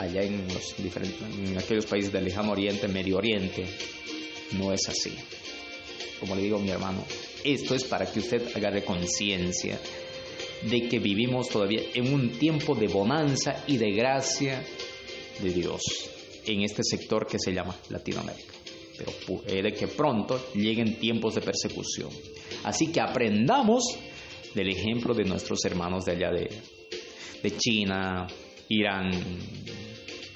[0.00, 3.64] allá en, los diferentes, en aquellos países del lejano oriente, medio oriente,
[4.52, 5.14] no es así.
[6.20, 7.04] Como le digo a mi hermano,
[7.44, 9.78] esto es para que usted agarre conciencia
[10.62, 14.64] de que vivimos todavía en un tiempo de bonanza y de gracia
[15.40, 15.82] de Dios
[16.46, 18.54] en este sector que se llama Latinoamérica.
[18.96, 22.08] Pero puede que pronto lleguen tiempos de persecución.
[22.64, 23.84] Así que aprendamos
[24.54, 26.48] del ejemplo de nuestros hermanos de allá de,
[27.42, 28.26] de China,
[28.68, 29.10] Irán,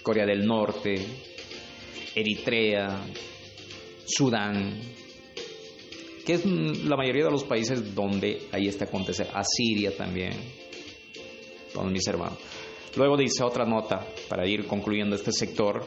[0.02, 0.94] Corea del Norte,
[2.14, 3.02] Eritrea,
[4.10, 4.80] Sudán,
[6.26, 9.28] que es la mayoría de los países donde hay este acontecer.
[9.34, 10.32] A Siria también,
[11.74, 12.38] con mis hermanos.
[12.96, 15.84] Luego dice otra nota, para ir concluyendo este sector,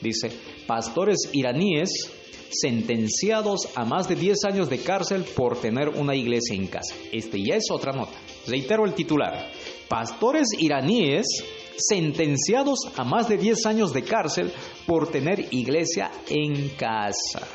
[0.00, 0.30] dice,
[0.66, 1.90] pastores iraníes
[2.50, 6.94] sentenciados a más de 10 años de cárcel por tener una iglesia en casa.
[7.12, 8.12] Este ya es otra nota.
[8.46, 9.50] Reitero el titular.
[9.88, 11.26] Pastores iraníes
[11.78, 14.52] sentenciados a más de 10 años de cárcel
[14.86, 17.46] por tener iglesia en casa.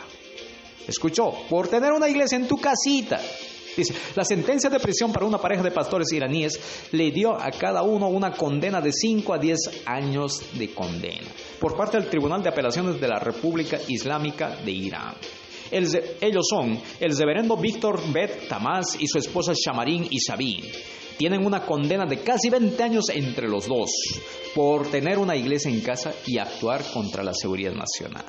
[0.88, 3.20] Escuchó, por tener una iglesia en tu casita.
[3.76, 6.60] Dice, la sentencia de prisión para una pareja de pastores iraníes
[6.92, 11.28] le dio a cada uno una condena de 5 a 10 años de condena
[11.60, 15.16] por parte del Tribunal de Apelaciones de la República Islámica de Irán.
[15.72, 15.88] El,
[16.22, 20.64] ellos son el reverendo Víctor Bet Tamás y su esposa Shamarín Isabín.
[21.18, 23.92] Tienen una condena de casi 20 años entre los dos
[24.56, 28.26] por tener una iglesia en casa y actuar contra la seguridad nacional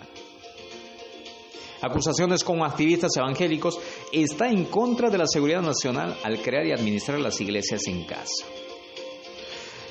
[1.84, 3.78] acusaciones como activistas evangélicos,
[4.12, 8.46] está en contra de la seguridad nacional al crear y administrar las iglesias en casa.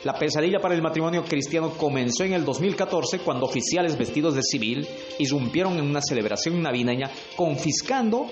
[0.03, 4.85] La pesadilla para el matrimonio cristiano comenzó en el 2014 cuando oficiales vestidos de civil
[5.19, 8.27] irrumpieron en una celebración navideña confiscando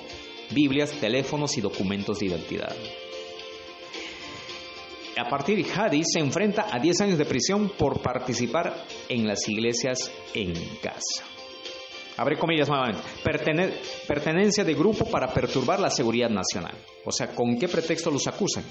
[0.54, 2.76] Biblias, teléfonos y documentos de identidad.
[5.18, 9.48] A partir de Hadi se enfrenta a 10 años de prisión por participar en las
[9.48, 11.32] iglesias en casa
[12.22, 13.74] abre comillas nuevamente, pertene,
[14.08, 16.78] pertenencia de grupo para perturbar la seguridad nacional.
[17.04, 18.64] O sea, ¿con qué pretexto los acusan?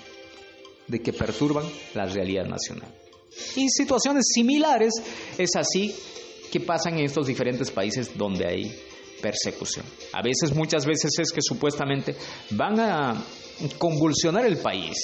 [0.87, 1.65] De que perturban
[1.95, 2.89] la realidad nacional.
[3.57, 4.93] Y situaciones similares
[5.37, 5.95] es así
[6.53, 8.73] que pasan en estos diferentes países donde hay
[9.21, 9.85] persecución.
[10.13, 12.15] A veces, muchas veces es que supuestamente
[12.51, 13.25] van a
[13.79, 14.97] convulsionar el país.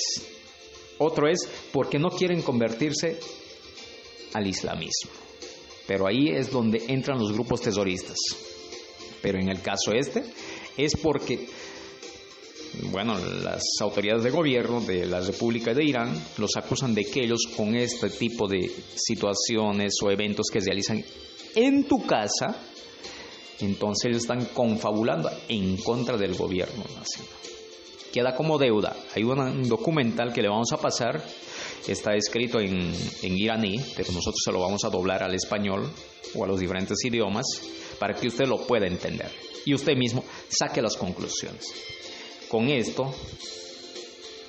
[0.98, 3.18] Otro es porque no quieren convertirse
[4.32, 5.10] al islamismo.
[5.86, 8.16] Pero ahí es donde entran los grupos terroristas.
[9.22, 10.24] Pero en el caso este
[10.76, 11.48] es porque,
[12.90, 17.42] bueno, las autoridades de gobierno de la República de Irán los acusan de que ellos
[17.56, 21.04] con este tipo de situaciones o eventos que realizan
[21.54, 22.56] en tu casa,
[23.60, 27.55] entonces ellos están confabulando en contra del gobierno nacional
[28.12, 28.96] queda como deuda.
[29.14, 31.22] Hay un documental que le vamos a pasar,
[31.86, 32.92] está escrito en,
[33.22, 35.90] iraní, pero nosotros se lo vamos a doblar al español
[36.34, 37.46] o a los diferentes idiomas
[37.98, 39.30] para que usted lo pueda entender
[39.64, 41.66] y usted mismo saque las conclusiones.
[42.48, 43.12] Con esto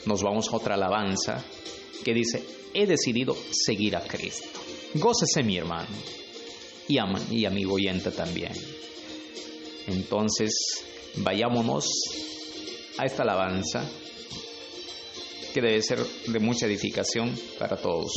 [0.05, 1.43] nos vamos a otra alabanza
[2.03, 2.43] que dice,
[2.73, 4.47] he decidido seguir a Cristo.
[4.93, 5.89] Gócese mi hermano
[6.87, 8.53] y, am y amigo oyente también.
[9.87, 10.53] Entonces,
[11.17, 11.85] vayámonos
[12.97, 13.83] a esta alabanza
[15.53, 18.11] que debe ser de mucha edificación para todos.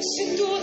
[0.00, 0.59] 心多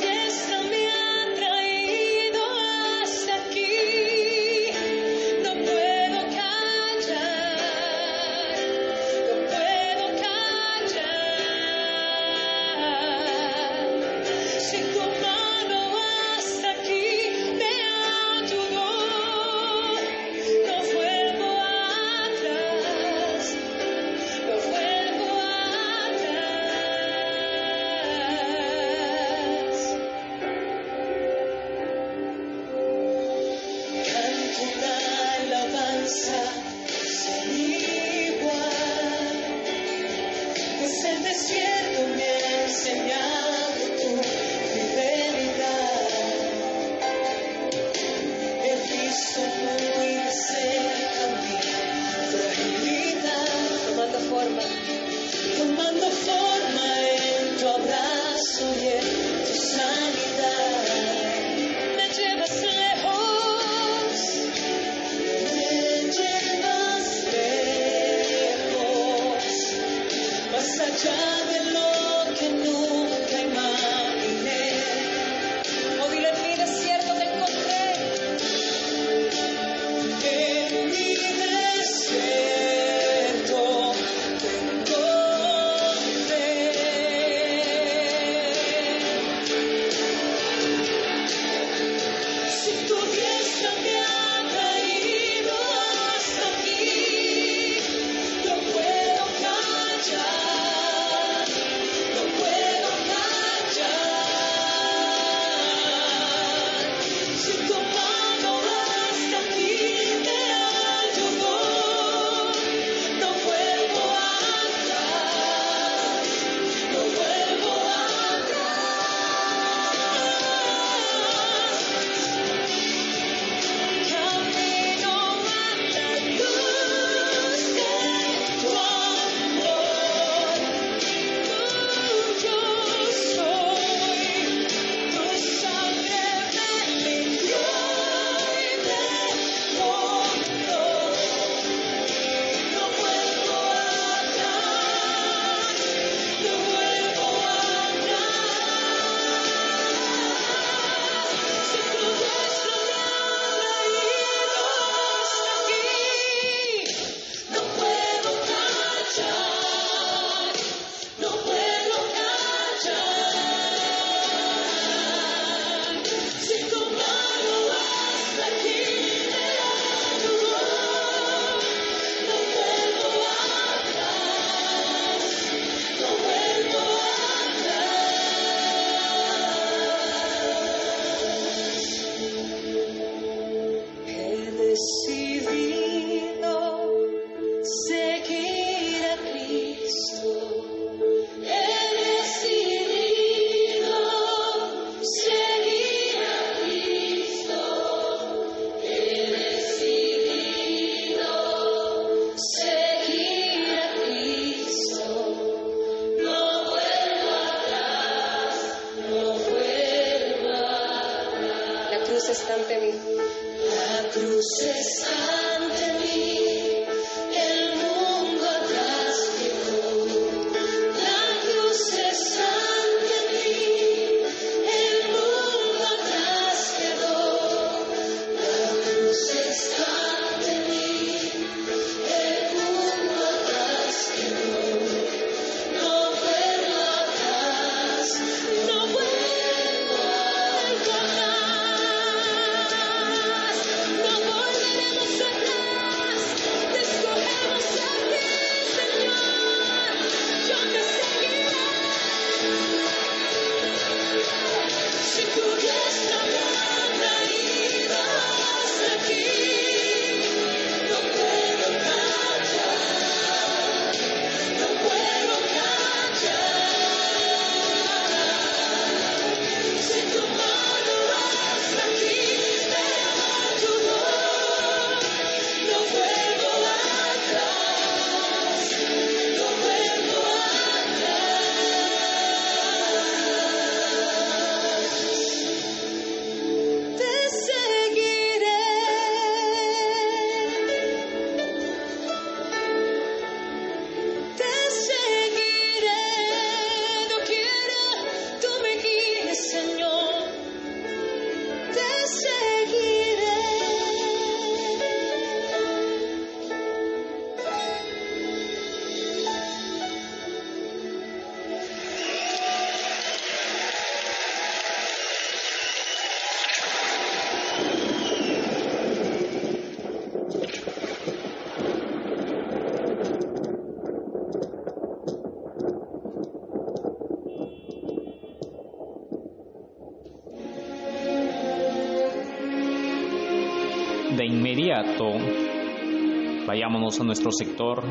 [336.45, 337.83] vayámonos a nuestro sector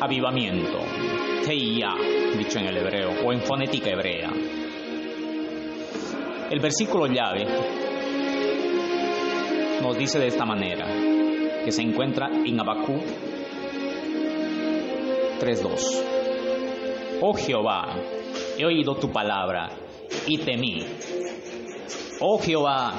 [0.00, 0.78] avivamiento,
[1.46, 1.94] Teia,
[2.36, 4.30] dicho en el hebreo, o en fonética hebrea.
[6.50, 7.46] El versículo llave
[9.82, 10.86] nos dice de esta manera,
[11.64, 13.00] que se encuentra en Abacú
[15.40, 17.18] 3.2.
[17.22, 17.96] Oh Jehová,
[18.58, 19.70] he oído tu palabra
[20.26, 20.84] y temí.
[22.20, 22.94] Oh Jehová,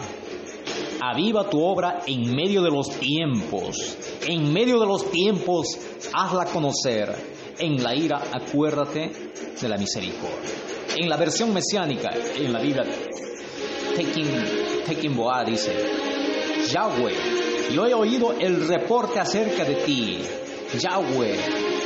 [1.09, 3.97] aviva tu obra en medio de los tiempos.
[4.27, 5.77] En medio de los tiempos,
[6.13, 7.35] hazla conocer.
[7.57, 9.11] En la ira, acuérdate
[9.61, 10.51] de la misericordia.
[10.97, 12.83] En la versión mesiánica, en la Biblia,
[13.95, 15.73] Tekin, Boa dice,
[16.69, 20.19] Yahweh, yo he oído el reporte acerca de ti.
[20.77, 21.37] Yahweh,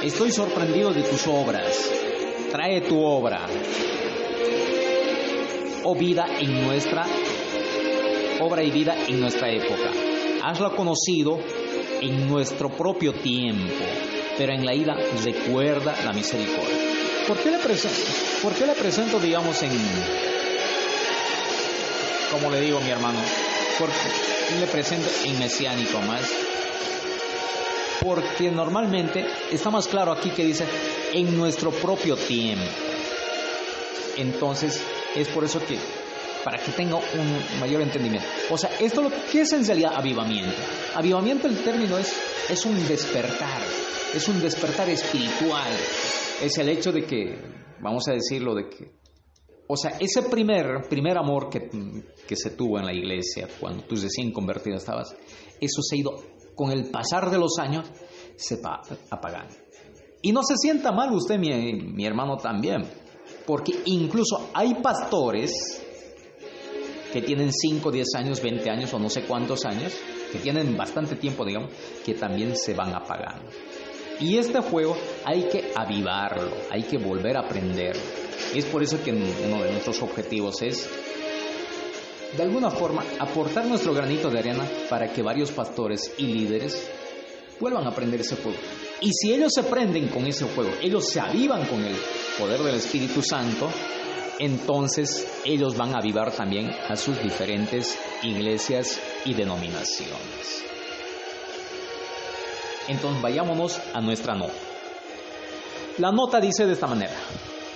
[0.03, 1.91] estoy sorprendido de tus obras.
[2.51, 3.45] Trae tu obra.
[5.83, 7.05] Oh vida en nuestra
[8.39, 9.91] obra y vida en nuestra época.
[10.43, 11.39] Hazlo conocido
[12.01, 13.83] en nuestro propio tiempo,
[14.37, 16.75] pero en la ira recuerda la misericordia.
[17.27, 17.97] ¿Por qué le presento,
[18.41, 19.71] por qué le presento digamos, en,
[22.31, 23.19] como le digo mi hermano,
[23.77, 26.21] por qué le presento en mesiánico más?
[28.01, 30.65] Porque normalmente está más claro aquí que dice
[31.13, 32.63] en nuestro propio tiempo.
[34.17, 34.81] Entonces,
[35.15, 35.77] es por eso que
[36.43, 38.27] para que tenga un mayor entendimiento.
[38.49, 40.55] O sea, esto lo que es en realidad avivamiento.
[40.95, 42.13] Avivamiento el término es
[42.49, 43.61] es un despertar,
[44.13, 45.71] es un despertar espiritual.
[46.41, 47.37] Es el hecho de que
[47.81, 48.99] vamos a decirlo de que
[49.67, 51.69] o sea, ese primer primer amor que,
[52.27, 55.15] que se tuvo en la iglesia cuando tú recién convertido estabas,
[55.61, 56.23] eso se ha ido
[56.55, 57.87] con el pasar de los años
[58.35, 58.81] se va
[59.11, 59.55] apagando.
[60.21, 62.83] Y no se sienta mal usted, mi, mi hermano, también,
[63.45, 65.51] porque incluso hay pastores
[67.11, 69.93] que tienen 5, 10 años, 20 años o no sé cuántos años,
[70.31, 71.71] que tienen bastante tiempo, digamos,
[72.05, 73.49] que también se van apagando.
[74.19, 77.95] Y este fuego hay que avivarlo, hay que volver a aprender.
[78.53, 80.89] Y es por eso que uno de nuestros objetivos es,
[82.35, 86.89] de alguna forma, aportar nuestro granito de arena para que varios pastores y líderes
[87.59, 88.57] vuelvan a aprender ese fuego.
[89.01, 91.95] Y si ellos se prenden con ese fuego, ellos se avivan con el
[92.37, 93.69] poder del Espíritu Santo,
[94.39, 100.63] entonces ellos van a avivar también a sus diferentes iglesias y denominaciones.
[102.87, 104.53] Entonces vayámonos a nuestra nota.
[105.97, 107.13] La nota dice de esta manera,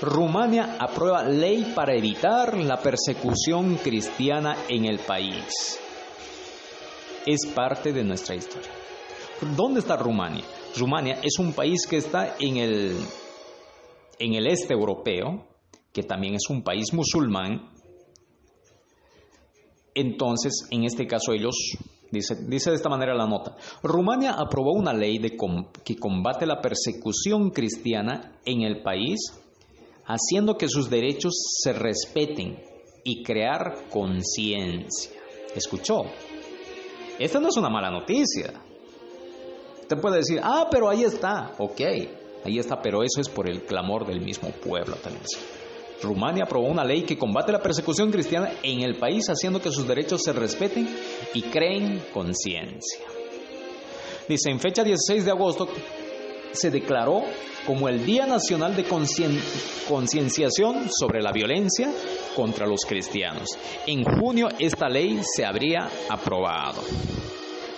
[0.02, 5.80] Rumania aprueba ley para evitar la persecución cristiana en el país.
[7.26, 8.72] Es parte de nuestra historia.
[9.56, 10.44] ¿Dónde está Rumania?
[10.78, 12.98] Rumania es un país que está en el,
[14.20, 15.46] en el este europeo,
[15.94, 17.70] que también es un país musulmán,
[19.96, 21.56] Entonces, en este caso ellos,
[22.12, 25.20] dice, dice de esta manera la nota, Rumania aprobó una ley
[25.84, 29.20] que combate la persecución cristiana en el país,
[30.06, 32.58] haciendo que sus derechos se respeten
[33.04, 35.12] y crear conciencia.
[35.56, 36.02] ¿Escuchó?
[37.20, 38.52] Esta no es una mala noticia.
[39.82, 41.82] Usted puede decir, ah, pero ahí está, ok,
[42.46, 45.24] ahí está, pero eso es por el clamor del mismo pueblo también.
[46.04, 49.88] Rumania aprobó una ley que combate la persecución cristiana en el país, haciendo que sus
[49.88, 50.88] derechos se respeten
[51.34, 53.00] y creen conciencia.
[54.28, 55.68] Dice, en fecha 16 de agosto
[56.52, 57.24] se declaró
[57.66, 59.40] como el Día Nacional de Concien-
[59.88, 61.90] Concienciación sobre la Violencia
[62.36, 63.50] contra los Cristianos.
[63.88, 66.82] En junio esta ley se habría aprobado.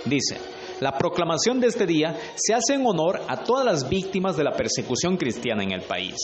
[0.05, 0.37] Dice,
[0.81, 4.51] la proclamación de este día se hace en honor a todas las víctimas de la
[4.51, 6.15] persecución cristiana en el país,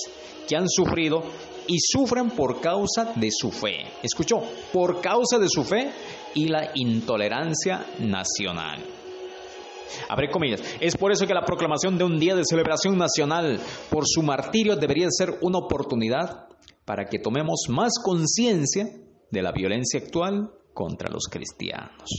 [0.48, 1.24] que han sufrido
[1.72, 3.86] y sufren por causa de su fe.
[4.04, 4.42] ¿Escuchó?
[4.74, 5.90] Por causa de su fe
[6.36, 8.84] y la intolerancia nacional.
[10.10, 10.62] Abre comillas.
[10.82, 13.58] Es por eso que la proclamación de un día de celebración nacional
[13.90, 16.50] por su martirio debería ser una oportunidad
[16.84, 18.90] para que tomemos más conciencia
[19.30, 22.10] de la violencia actual contra los cristianos.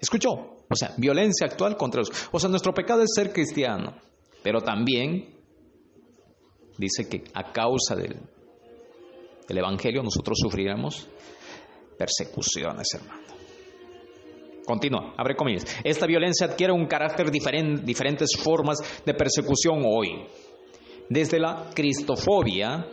[0.00, 0.56] ¿Escuchó?
[0.68, 2.10] O sea, violencia actual contra los...
[2.32, 3.94] O sea, nuestro pecado es ser cristiano,
[4.42, 5.35] pero también
[6.78, 8.16] dice que a causa del,
[9.48, 11.08] del Evangelio nosotros sufriremos
[11.98, 13.26] persecuciones, hermano.
[14.66, 15.64] Continúa, abre comillas.
[15.84, 20.26] Esta violencia adquiere un carácter diferente, diferentes formas de persecución hoy.
[21.08, 22.88] Desde la cristofobia,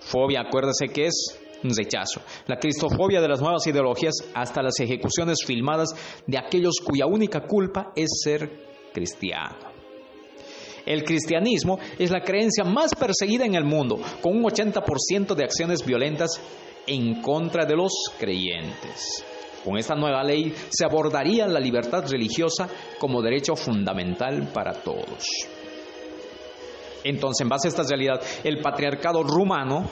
[0.00, 2.20] fobia, acuérdese que es un rechazo.
[2.46, 5.88] La cristofobia de las nuevas ideologías hasta las ejecuciones filmadas
[6.26, 8.50] de aquellos cuya única culpa es ser
[8.92, 9.75] cristiano.
[10.86, 15.84] El cristianismo es la creencia más perseguida en el mundo, con un 80% de acciones
[15.84, 16.40] violentas
[16.86, 19.24] en contra de los creyentes.
[19.64, 22.68] Con esta nueva ley se abordaría la libertad religiosa
[23.00, 25.26] como derecho fundamental para todos.
[27.02, 29.90] Entonces, en base a esta realidad, el patriarcado rumano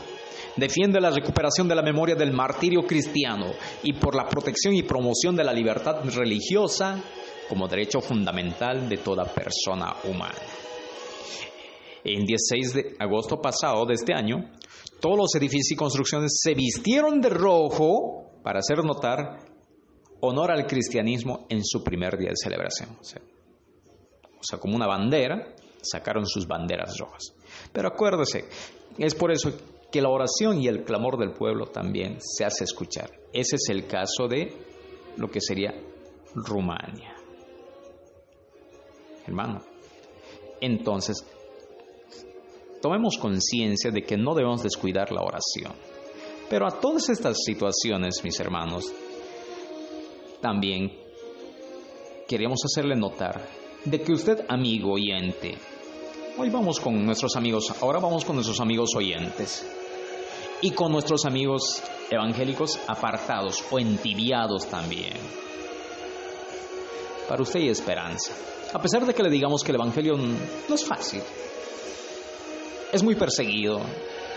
[0.57, 3.47] defiende la recuperación de la memoria del martirio cristiano
[3.83, 7.03] y por la protección y promoción de la libertad religiosa
[7.49, 10.39] como derecho fundamental de toda persona humana.
[12.05, 14.51] En 16 de agosto pasado de este año,
[15.01, 19.39] todos los edificios y construcciones se vistieron de rojo para hacer notar
[20.21, 22.91] honor al cristianismo en su primer día de celebración.
[23.01, 23.23] O sea,
[24.45, 27.35] o sea, como una bandera, sacaron sus banderas rojas.
[27.73, 28.45] Pero acuérdese,
[28.99, 29.53] es por eso
[29.91, 33.11] que la oración y el clamor del pueblo también se hace escuchar.
[33.33, 34.53] Ese es el caso de
[35.17, 35.73] lo que sería
[36.35, 37.15] Rumania.
[39.27, 39.63] Hermano,
[40.61, 41.25] entonces,
[42.85, 45.73] tomemos conciencia de que no debemos descuidar la oración.
[46.51, 48.93] Pero a todas estas situaciones, mis hermanos,
[50.43, 50.93] también
[52.29, 53.41] queremos hacerle notar
[53.87, 55.57] de que usted, amigo oyente,
[56.37, 59.67] hoy vamos con nuestros amigos, ahora vamos con nuestros amigos oyentes
[60.61, 65.15] y con nuestros amigos evangélicos apartados o entibiados también.
[67.31, 68.35] Para usted hay esperanza,
[68.75, 71.23] a pesar de que le digamos que el Evangelio no es fácil,
[72.95, 73.81] es muy perseguido,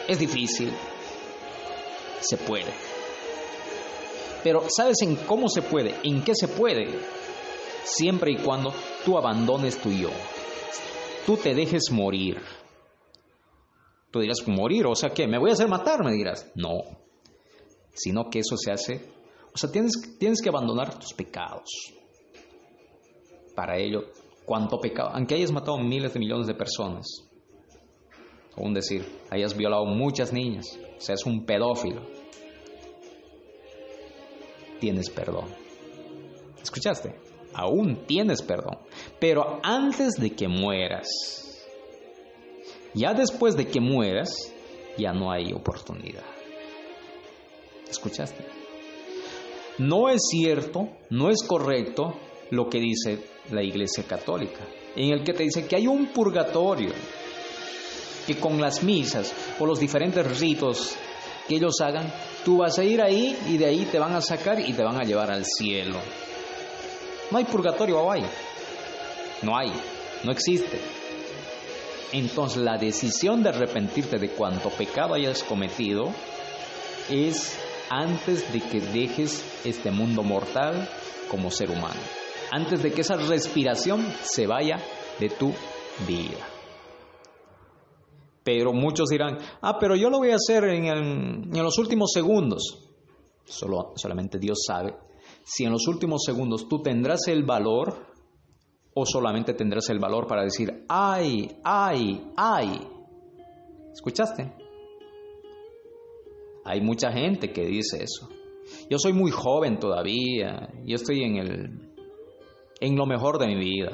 [0.07, 0.73] es difícil,
[2.19, 2.73] se puede.
[4.43, 5.93] Pero ¿sabes en cómo se puede?
[6.03, 6.87] ¿En qué se puede?
[7.83, 8.73] Siempre y cuando
[9.05, 10.09] tú abandones tu yo.
[11.27, 12.41] Tú te dejes morir.
[14.09, 15.27] Tú dirás, morir, o sea, ¿qué?
[15.27, 16.03] ¿Me voy a hacer matar?
[16.03, 16.49] Me dirás.
[16.55, 16.79] No.
[17.93, 19.11] Sino que eso se hace.
[19.53, 21.69] O sea, tienes, tienes que abandonar tus pecados.
[23.55, 24.05] Para ello,
[24.45, 25.11] ¿cuánto pecado?
[25.13, 27.26] Aunque hayas matado miles de millones de personas.
[28.57, 30.65] Aún decir, hayas violado muchas niñas.
[30.97, 32.01] Seas un pedófilo
[34.79, 35.45] tienes perdón.
[36.61, 37.15] ¿Escuchaste?
[37.53, 38.77] Aún tienes perdón.
[39.19, 41.07] Pero antes de que mueras,
[42.93, 44.53] ya después de que mueras,
[44.97, 46.23] ya no hay oportunidad.
[47.89, 48.45] ¿Escuchaste?
[49.79, 52.15] No es cierto, no es correcto
[52.49, 56.89] lo que dice la Iglesia Católica, en el que te dice que hay un purgatorio,
[58.27, 60.95] que con las misas o los diferentes ritos
[61.47, 62.11] que ellos hagan,
[62.43, 64.99] tú vas a ir ahí y de ahí te van a sacar y te van
[64.99, 65.97] a llevar al cielo.
[67.31, 68.13] No hay purgatorio o.
[69.41, 69.71] No hay,
[70.23, 70.79] no existe.
[72.11, 76.11] Entonces la decisión de arrepentirte de cuanto pecado hayas cometido
[77.09, 77.57] es
[77.89, 80.89] antes de que dejes este mundo mortal
[81.29, 81.99] como ser humano.
[82.51, 84.77] Antes de que esa respiración se vaya
[85.19, 85.53] de tu
[86.07, 86.56] vida.
[88.47, 90.85] Pero muchos dirán, ah, pero yo lo voy a hacer en,
[91.53, 92.93] en los últimos segundos.
[93.43, 94.95] Solo, solamente Dios sabe
[95.43, 98.07] si en los últimos segundos tú tendrás el valor
[98.93, 102.87] o solamente tendrás el valor para decir, ay, ay, ay.
[103.91, 104.53] ¿Escuchaste?
[106.63, 108.29] Hay mucha gente que dice eso.
[108.89, 111.91] Yo soy muy joven todavía, yo estoy en el
[112.79, 113.91] en lo mejor de mi vida.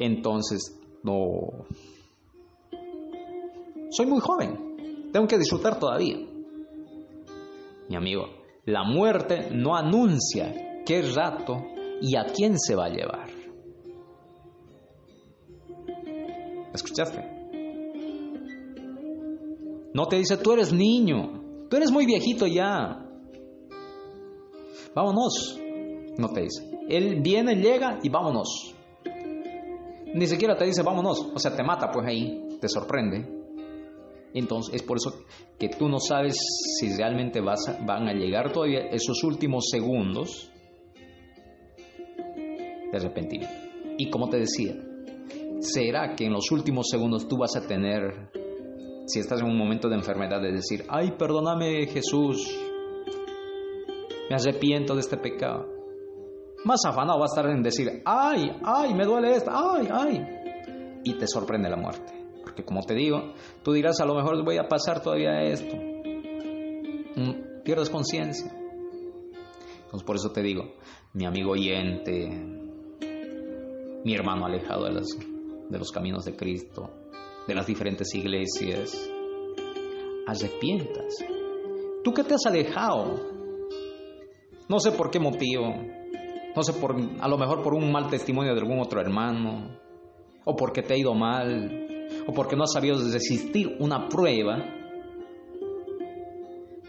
[0.00, 1.66] Entonces, no
[3.90, 5.10] soy muy joven.
[5.12, 6.16] Tengo que disfrutar todavía.
[7.88, 8.24] Mi amigo,
[8.64, 11.62] la muerte no anuncia qué rato
[12.00, 13.30] y a quién se va a llevar.
[16.72, 17.36] ¿Escuchaste?
[19.94, 23.02] No te dice, tú eres niño, tú eres muy viejito ya.
[24.94, 25.58] Vámonos.
[26.18, 26.70] No te dice.
[26.88, 28.74] Él viene, llega y vámonos.
[30.14, 31.30] Ni siquiera te dice vámonos.
[31.34, 33.35] O sea, te mata pues ahí, te sorprende.
[34.34, 35.24] Entonces es por eso
[35.58, 36.36] que tú no sabes
[36.78, 40.50] si realmente vas van a llegar todavía esos últimos segundos
[42.90, 43.54] de arrepentimiento.
[43.98, 44.74] Y como te decía,
[45.60, 48.30] ¿será que en los últimos segundos tú vas a tener,
[49.06, 52.46] si estás en un momento de enfermedad, de decir, ay, perdóname Jesús,
[54.28, 55.66] me arrepiento de este pecado?
[56.64, 60.26] Más afanado va a estar en decir, ay, ay, me duele esto, ay, ay.
[61.04, 62.15] Y te sorprende la muerte.
[62.56, 65.76] Porque como te digo, tú dirás, a lo mejor voy a pasar todavía esto.
[65.76, 68.50] Mm, pierdes conciencia.
[69.84, 70.72] Entonces por eso te digo,
[71.12, 72.30] mi amigo oyente,
[74.02, 75.02] mi hermano alejado de,
[75.68, 76.88] de los caminos de Cristo,
[77.46, 79.06] de las diferentes iglesias,
[80.26, 81.14] arrepientas.
[82.02, 83.20] Tú que te has alejado,
[84.66, 85.74] no sé por qué motivo,
[86.56, 89.78] no sé, por, a lo mejor por un mal testimonio de algún otro hermano,
[90.46, 91.85] o porque te ha ido mal,
[92.26, 94.76] o porque no has sabido resistir una prueba,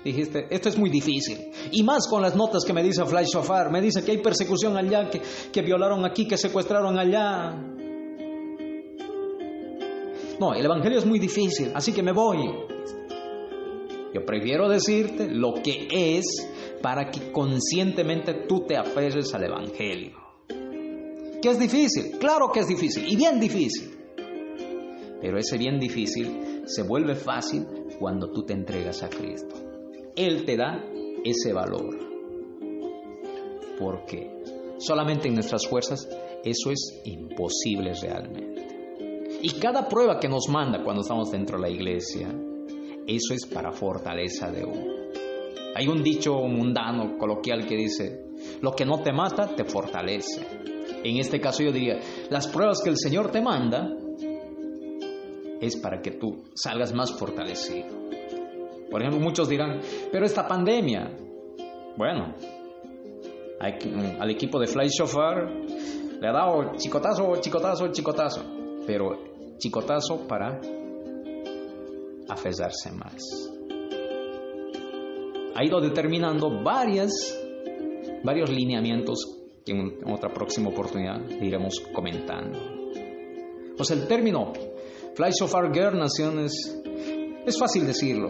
[0.04, 1.38] dijiste, esto es muy difícil.
[1.72, 4.78] Y más con las notas que me dice Fly Shofar, me dice que hay persecución
[4.78, 5.22] allá, que,
[5.52, 7.52] que violaron aquí, que secuestraron allá.
[10.40, 12.38] No, el Evangelio es muy difícil, así que me voy.
[14.14, 16.26] Yo prefiero decirte lo que es
[16.82, 20.18] para que conscientemente tú te aferres al Evangelio.
[21.42, 22.18] ¿Que es difícil?
[22.20, 23.97] Claro que es difícil, y bien difícil.
[25.22, 27.66] Pero ese bien difícil se vuelve fácil
[28.00, 29.56] cuando tú te entregas a Cristo.
[30.16, 30.84] Él te da
[31.24, 31.98] ese valor.
[33.80, 34.32] Porque
[34.78, 36.08] solamente en nuestras fuerzas
[36.44, 38.68] eso es imposible realmente.
[39.42, 42.28] Y cada prueba que nos manda cuando estamos dentro de la iglesia,
[43.08, 44.98] eso es para fortaleza de uno.
[45.76, 48.26] Hay un dicho mundano, coloquial, que dice,
[48.62, 50.42] lo que no te mata, te fortalece.
[51.04, 52.00] En este caso yo diría,
[52.30, 53.97] las pruebas que el Señor te manda
[55.62, 57.88] es para que tú salgas más fortalecido.
[58.90, 59.82] Por ejemplo, muchos dirán,
[60.12, 61.12] pero esta pandemia,
[61.98, 62.36] bueno,
[63.60, 64.90] al equipo de Fly
[66.20, 68.42] le ha dado chicotazo, chicotazo, chicotazo,
[68.86, 70.60] pero chicotazo para
[72.30, 73.52] aferrarse más.
[75.56, 77.12] Ha ido determinando varias,
[78.24, 82.60] varios lineamientos que en otra próxima oportunidad iremos comentando.
[83.76, 84.54] Pues el término
[85.18, 86.52] Fly Shofar Girl Naciones
[87.44, 88.30] es fácil decirlo,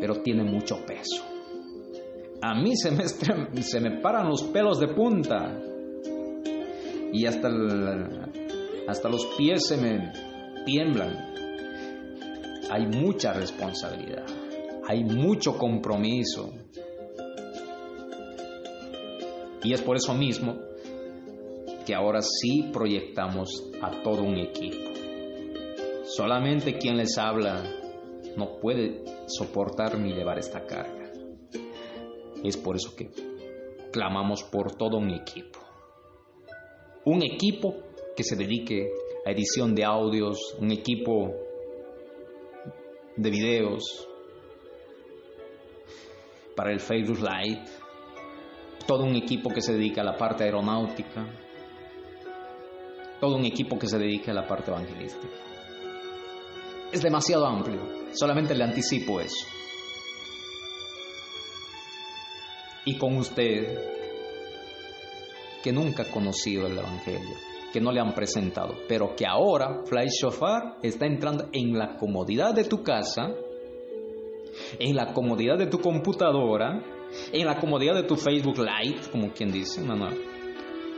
[0.00, 1.24] pero tiene mucho peso.
[2.42, 3.06] A mí se me,
[3.62, 5.56] se me paran los pelos de punta
[7.12, 7.48] y hasta,
[8.88, 10.12] hasta los pies se me
[10.66, 11.32] tiemblan.
[12.72, 14.26] Hay mucha responsabilidad,
[14.88, 16.50] hay mucho compromiso.
[19.62, 20.58] Y es por eso mismo
[21.86, 25.03] que ahora sí proyectamos a todo un equipo.
[26.16, 27.60] Solamente quien les habla
[28.36, 31.10] no puede soportar ni llevar esta carga.
[32.44, 33.10] Es por eso que
[33.90, 35.58] clamamos por todo un equipo.
[37.04, 37.74] Un equipo
[38.16, 38.92] que se dedique
[39.26, 41.34] a edición de audios, un equipo
[43.16, 44.08] de videos
[46.54, 47.64] para el Facebook Live,
[48.86, 51.26] todo un equipo que se dedica a la parte aeronáutica,
[53.18, 55.53] todo un equipo que se dedique a la parte evangelística.
[56.94, 57.80] Es demasiado amplio,
[58.12, 59.48] solamente le anticipo eso.
[62.84, 63.76] Y con usted,
[65.60, 67.34] que nunca ha conocido el Evangelio,
[67.72, 72.54] que no le han presentado, pero que ahora Fly Shofar está entrando en la comodidad
[72.54, 73.34] de tu casa,
[74.78, 76.80] en la comodidad de tu computadora,
[77.32, 80.22] en la comodidad de tu Facebook Live, como quien dice, Manuel.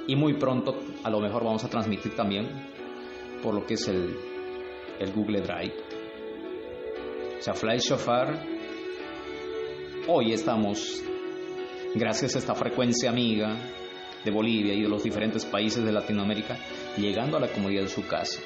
[0.06, 2.50] Y muy pronto a lo mejor vamos a transmitir también
[3.42, 4.14] por lo que es el,
[5.00, 5.85] el Google Drive.
[7.40, 8.44] Fly Shofar,
[10.08, 11.02] hoy estamos
[11.94, 13.56] gracias a esta frecuencia amiga
[14.24, 16.58] de Bolivia y de los diferentes países de Latinoamérica,
[16.96, 18.40] llegando a la comodidad de su casa.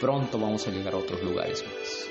[0.00, 2.08] Pronto vamos a llegar a otros lugares más.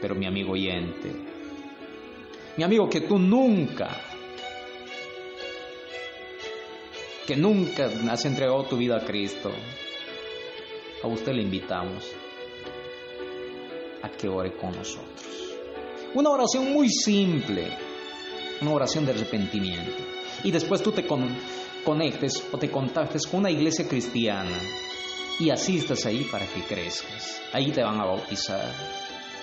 [0.00, 1.10] Pero mi amigo oyente,
[2.56, 3.88] mi amigo que tú nunca,
[7.26, 9.50] que nunca has entregado tu vida a Cristo,
[11.02, 12.14] a usted le invitamos
[14.02, 15.26] a que ore con nosotros.
[16.14, 17.68] Una oración muy simple,
[18.62, 20.02] una oración de arrepentimiento.
[20.44, 21.36] Y después tú te con-
[21.84, 24.58] conectes o te contactes con una iglesia cristiana
[25.40, 27.40] y asistas ahí para que crezcas.
[27.52, 28.72] Ahí te van a bautizar,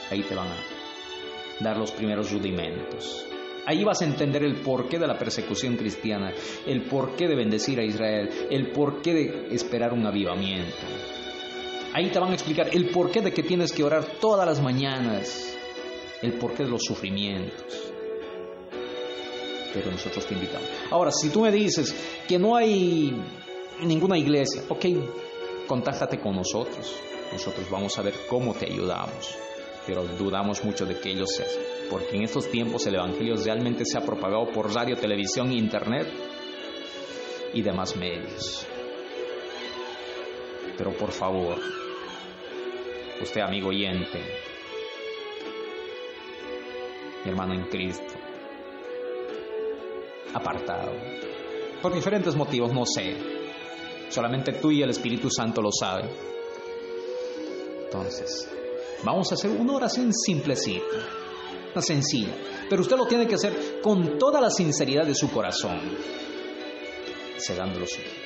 [0.10, 3.26] ahí te van a dar los primeros rudimentos.
[3.68, 6.32] Ahí vas a entender el porqué de la persecución cristiana,
[6.68, 10.86] el porqué de bendecir a Israel, el porqué de esperar un avivamiento.
[11.96, 15.56] Ahí te van a explicar el porqué de que tienes que orar todas las mañanas,
[16.22, 17.93] el porqué de los sufrimientos.
[19.74, 20.68] Pero nosotros te invitamos.
[20.91, 21.96] Ahora, si tú me dices
[22.28, 23.16] que no hay
[23.82, 24.86] ninguna iglesia, ok,
[25.68, 26.93] contáctate con nosotros.
[27.32, 29.34] Nosotros vamos a ver cómo te ayudamos.
[29.88, 31.46] Pero dudamos mucho de que ellos se
[31.89, 36.10] porque en estos tiempos el Evangelio realmente se ha propagado por radio, televisión, internet
[37.54, 38.68] y demás medios.
[40.78, 41.58] Pero por favor,
[43.22, 44.20] usted amigo oyente,
[47.24, 48.13] mi hermano en Cristo,
[50.34, 50.91] apartado,
[51.82, 53.16] por diferentes motivos, no sé,
[54.09, 56.09] solamente tú y el Espíritu Santo lo saben.
[57.86, 58.49] Entonces,
[59.03, 60.86] vamos a hacer una oración simplecita,
[61.74, 62.36] una sencilla,
[62.70, 65.80] pero usted lo tiene que hacer con toda la sinceridad de su corazón,
[67.38, 68.26] cegando los ojos.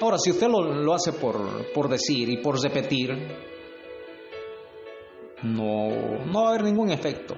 [0.00, 3.53] Ahora, si usted lo, lo hace por, por decir y por repetir,
[5.44, 5.88] no,
[6.24, 7.36] no va a haber ningún efecto.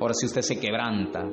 [0.00, 1.28] Ahora, si usted se quebranta,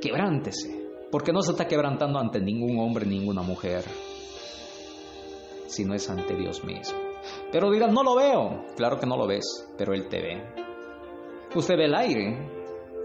[0.00, 3.84] quebrántese, porque no se está quebrantando ante ningún hombre, ninguna mujer,
[5.66, 6.98] sino es ante Dios mismo.
[7.50, 8.64] Pero dirán, no lo veo.
[8.76, 9.44] Claro que no lo ves,
[9.78, 10.42] pero Él te ve.
[11.54, 12.50] Usted ve el aire,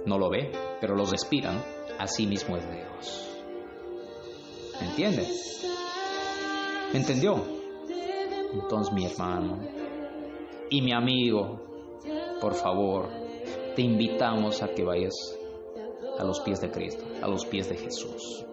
[0.05, 1.63] no lo ve, pero lo respiran.
[1.97, 3.37] Así mismo es Dios.
[4.81, 5.27] ¿Me entiende?
[6.91, 7.35] ¿Me entendió?
[8.53, 9.78] Entonces, mi hermano
[10.69, 11.59] y mi amigo,
[12.41, 13.09] por favor,
[13.75, 15.13] te invitamos a que vayas
[16.17, 18.45] a los pies de Cristo, a los pies de Jesús.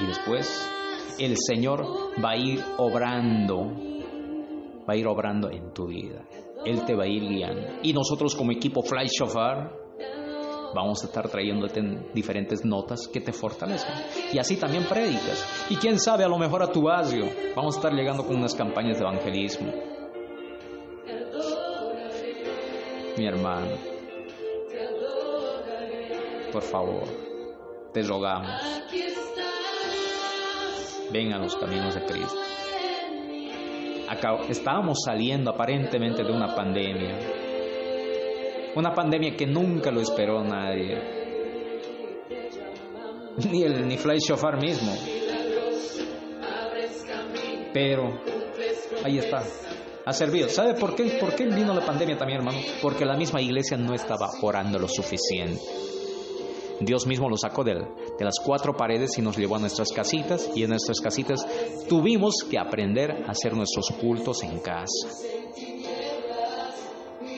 [0.00, 0.70] Y después
[1.18, 1.84] el Señor
[2.22, 3.72] va a ir obrando,
[4.88, 6.24] va a ir obrando en tu vida.
[6.64, 7.78] Él te va a ir guiando.
[7.82, 9.84] Y nosotros como equipo Fly Shofar
[10.74, 11.80] vamos a estar trayéndote
[12.12, 13.94] diferentes notas que te fortalezcan.
[14.32, 15.66] Y así también prédicas.
[15.70, 18.54] Y quién sabe, a lo mejor a tu barrio vamos a estar llegando con unas
[18.54, 19.93] campañas de evangelismo.
[23.16, 23.76] Mi hermano,
[26.52, 27.04] por favor,
[27.92, 28.60] te rogamos,
[31.12, 32.38] ven a los caminos de Cristo.
[34.48, 37.16] Estábamos saliendo aparentemente de una pandemia,
[38.74, 40.98] una pandemia que nunca lo esperó nadie,
[43.50, 44.92] ni el ni Fly Shofar mismo.
[47.72, 48.20] Pero
[49.04, 49.42] ahí está,
[50.04, 50.48] ha servido.
[50.48, 51.16] ¿Sabe por qué?
[51.18, 52.58] ¿Por qué vino la pandemia también, hermano?
[52.82, 55.62] Porque la misma iglesia no estaba orando lo suficiente.
[56.80, 57.74] Dios mismo lo sacó de,
[58.18, 61.46] las cuatro paredes y nos llevó a nuestras casitas y en nuestras casitas
[61.88, 65.08] tuvimos que aprender a hacer nuestros cultos en casa.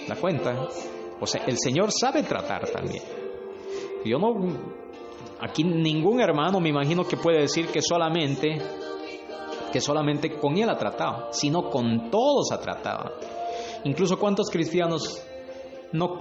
[0.09, 0.69] ¿La cuenta?
[1.21, 3.03] O sea, el Señor sabe tratar también.
[4.05, 4.77] Yo no...
[5.39, 8.59] Aquí ningún hermano me imagino que puede decir que solamente
[9.81, 13.15] solamente con él ha tratado, sino con todos ha tratado.
[13.85, 15.23] Incluso cuántos cristianos
[15.93, 16.19] no,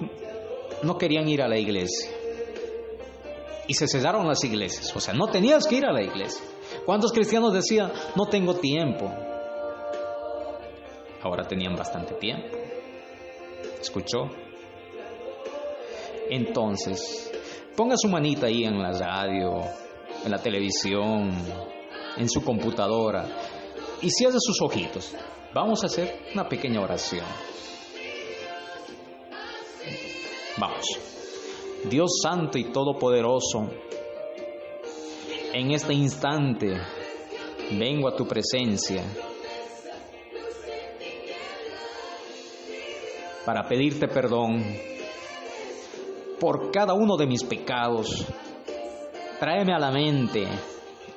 [0.84, 2.10] no querían ir a la iglesia
[3.68, 4.96] y se cesaron las iglesias.
[4.96, 6.44] O sea, no tenías que ir a la iglesia.
[6.86, 9.12] ¿Cuántos cristianos decían, no tengo tiempo?
[11.22, 12.56] Ahora tenían bastante tiempo.
[13.82, 14.30] ¿Escuchó?
[16.30, 17.32] Entonces,
[17.76, 19.62] ponga su manita ahí en la radio,
[20.24, 21.32] en la televisión,
[22.18, 23.28] en su computadora
[24.02, 25.14] y cierre sus ojitos.
[25.54, 27.26] Vamos a hacer una pequeña oración.
[30.58, 30.86] Vamos.
[31.90, 33.70] Dios Santo y Todopoderoso,
[35.54, 36.76] en este instante
[37.72, 39.04] vengo a tu presencia
[43.46, 44.64] para pedirte perdón
[46.40, 48.26] por cada uno de mis pecados.
[49.40, 50.48] Tráeme a la mente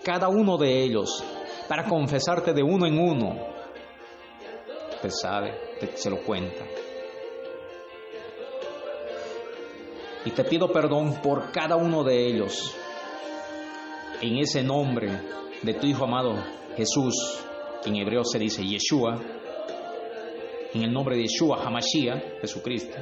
[0.05, 1.22] cada uno de ellos
[1.68, 3.36] para confesarte de uno en uno.
[4.94, 6.64] Usted sabe, usted se lo cuenta.
[10.24, 12.74] Y te pido perdón por cada uno de ellos.
[14.20, 15.09] En ese nombre
[15.62, 16.34] de tu Hijo amado
[16.76, 17.44] Jesús,
[17.84, 19.20] en hebreo se dice Yeshua,
[20.74, 22.96] en el nombre de Yeshua Hamashiach, Jesucristo,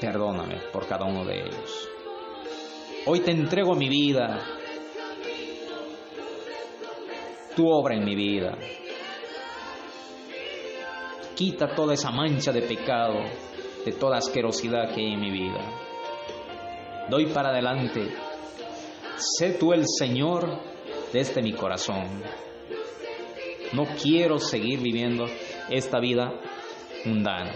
[0.00, 1.93] perdóname por cada uno de ellos.
[3.06, 4.42] Hoy te entrego mi vida,
[7.54, 8.56] tu obra en mi vida.
[11.34, 13.20] Quita toda esa mancha de pecado,
[13.84, 15.60] de toda asquerosidad que hay en mi vida.
[17.10, 18.08] Doy para adelante.
[19.16, 20.60] Sé tú el Señor
[21.12, 22.22] desde mi corazón.
[23.74, 25.26] No quiero seguir viviendo
[25.68, 26.32] esta vida
[27.04, 27.52] mundana.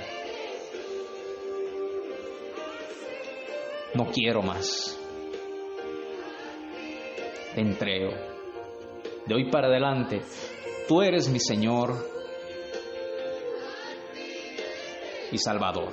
[3.95, 4.98] No quiero más.
[7.59, 8.13] Te entrego.
[9.27, 10.21] De hoy para adelante,
[10.87, 11.93] tú eres mi Señor
[15.33, 15.89] y Salvador.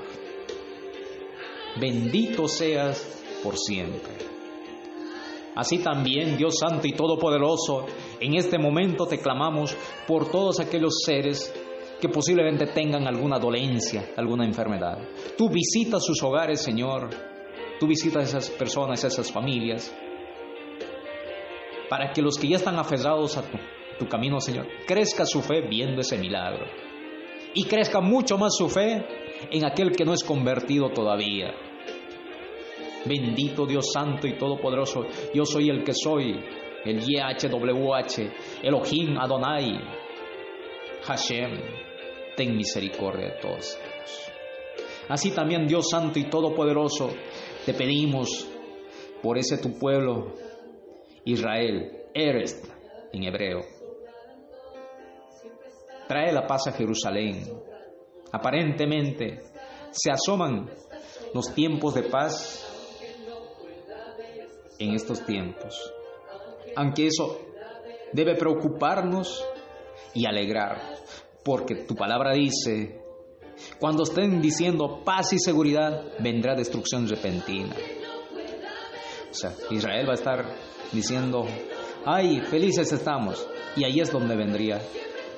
[1.81, 4.13] Bendito seas por siempre.
[5.55, 7.87] Así también, Dios Santo y Todopoderoso,
[8.19, 9.75] en este momento te clamamos
[10.07, 11.51] por todos aquellos seres
[11.99, 14.99] que posiblemente tengan alguna dolencia, alguna enfermedad.
[15.35, 17.09] Tú visitas sus hogares, Señor.
[17.79, 19.91] Tú visitas esas personas, esas familias,
[21.89, 23.43] para que los que ya están aferrados a
[23.97, 26.65] tu, camino, Señor, crezca su fe viendo ese milagro.
[27.53, 29.05] Y crezca mucho más su fe
[29.51, 31.53] en aquel que no es convertido todavía.
[33.05, 36.39] Bendito Dios Santo y Todopoderoso, yo soy el que soy,
[36.83, 39.79] el YHWH, Elohim Adonai,
[41.03, 41.51] Hashem,
[42.35, 43.77] ten misericordia de todos.
[45.07, 47.11] Así también Dios Santo y Todopoderoso,
[47.65, 48.49] te pedimos
[49.21, 50.33] por ese tu pueblo,
[51.25, 52.61] Israel, eres
[53.11, 53.61] en hebreo.
[56.07, 57.43] Trae la paz a Jerusalén.
[58.31, 59.41] Aparentemente
[59.91, 60.69] se asoman
[61.33, 62.61] los tiempos de paz
[64.77, 65.91] en estos tiempos.
[66.75, 67.41] Aunque eso
[68.13, 69.43] debe preocuparnos
[70.13, 70.77] y alegrar,
[71.43, 73.01] porque tu palabra dice,
[73.79, 77.75] cuando estén diciendo paz y seguridad, vendrá destrucción repentina.
[79.29, 80.45] O sea, Israel va a estar
[80.91, 81.45] diciendo,
[82.05, 83.47] ay, felices estamos.
[83.75, 84.81] Y ahí es donde vendría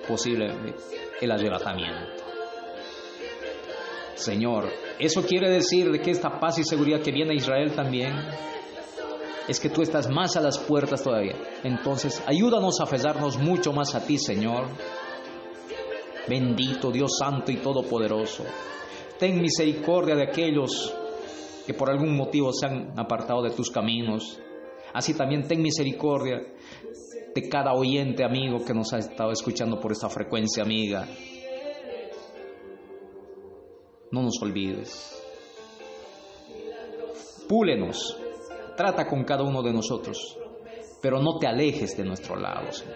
[0.08, 0.54] posible
[1.22, 2.24] el arrebatamiento.
[4.16, 4.70] Señor,
[5.00, 8.14] eso quiere decir de que esta paz y seguridad que viene a Israel también
[9.48, 11.36] es que tú estás más a las puertas todavía.
[11.64, 14.68] Entonces, ayúdanos a aferrarnos mucho más a ti, Señor.
[16.28, 18.44] Bendito Dios Santo y Todopoderoso.
[19.18, 20.94] Ten misericordia de aquellos
[21.66, 24.40] que por algún motivo se han apartado de tus caminos.
[24.94, 26.42] Así también ten misericordia
[27.34, 31.08] de cada oyente amigo que nos ha estado escuchando por esta frecuencia amiga.
[34.12, 35.22] No nos olvides.
[37.48, 38.18] Púlenos,
[38.76, 40.38] trata con cada uno de nosotros,
[41.02, 42.96] pero no te alejes de nuestro lado, Señor.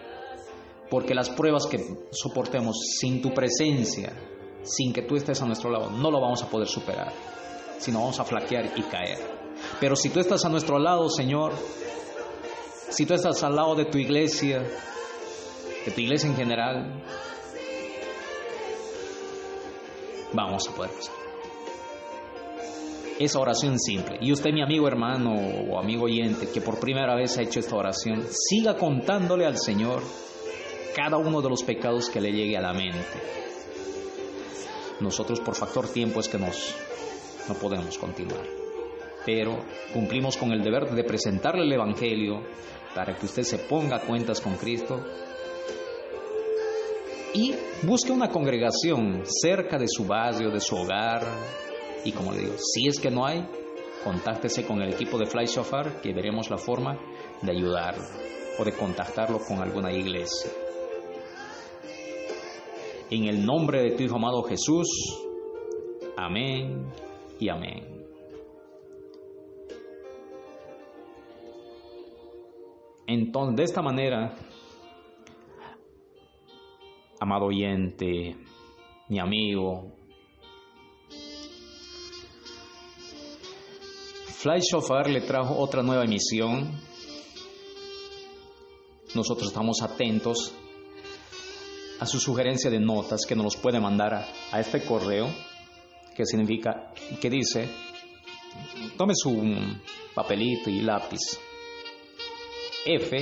[0.89, 1.77] Porque las pruebas que
[2.11, 4.11] soportemos sin tu presencia,
[4.63, 7.13] sin que tú estés a nuestro lado, no lo vamos a poder superar,
[7.77, 9.40] sino vamos a flaquear y caer.
[9.79, 11.53] Pero si tú estás a nuestro lado, Señor,
[12.89, 14.59] si tú estás al lado de tu iglesia,
[15.85, 17.03] de tu iglesia en general,
[20.33, 21.15] vamos a poder pasar.
[23.19, 24.17] Esa oración simple.
[24.19, 27.75] Y usted, mi amigo hermano o amigo oyente, que por primera vez ha hecho esta
[27.75, 30.01] oración, siga contándole al Señor
[30.95, 32.99] cada uno de los pecados que le llegue a la mente.
[34.99, 36.75] Nosotros por factor tiempo es que nos
[37.47, 38.60] no podemos continuar.
[39.26, 39.60] Pero
[39.93, 42.41] cumplimos con el deber de presentarle el Evangelio
[42.95, 44.99] para que usted se ponga a cuentas con Cristo
[47.34, 51.26] y busque una congregación cerca de su barrio, de su hogar.
[52.03, 53.48] Y como le digo, si es que no hay,
[54.03, 56.99] contáctese con el equipo de Fly Shofar que veremos la forma
[57.41, 58.03] de ayudarlo
[58.60, 60.52] o de contactarlo con alguna iglesia.
[63.10, 64.88] En el nombre de tu Hijo amado Jesús,
[66.18, 66.91] amén
[67.39, 68.01] y amén.
[73.13, 74.33] Entonces, de esta manera,
[77.19, 78.38] amado oyente,
[79.09, 79.91] mi amigo,
[84.27, 86.71] Fly Shofar le trajo otra nueva emisión.
[89.13, 90.55] Nosotros estamos atentos
[91.99, 95.27] a su sugerencia de notas que nos los puede mandar a, a este correo
[96.15, 97.67] que significa, que dice,
[98.95, 99.35] tome su
[100.15, 101.51] papelito y lápiz.
[102.86, 103.14] F,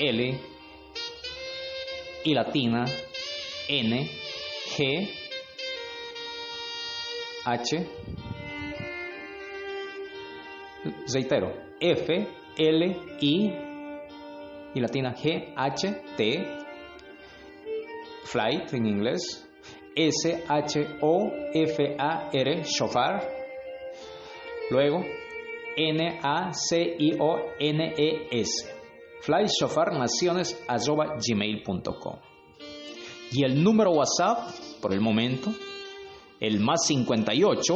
[0.00, 0.40] L
[2.24, 2.84] y latina,
[3.68, 4.08] N,
[4.76, 5.08] G,
[7.46, 7.86] H,
[11.12, 12.26] Reitero, F,
[12.58, 13.52] L, I
[14.74, 16.44] y latina G, H, T,
[18.24, 19.48] flight en inglés,
[19.96, 23.22] S, H, O, F, A, R, shofar,
[24.70, 25.02] luego
[25.76, 28.81] N, A, C, I, O, N, E, S,
[29.22, 32.16] fly shofar naciones arroba gmail.com
[33.32, 34.50] y el número WhatsApp
[34.80, 35.52] por el momento
[36.40, 37.74] el más 58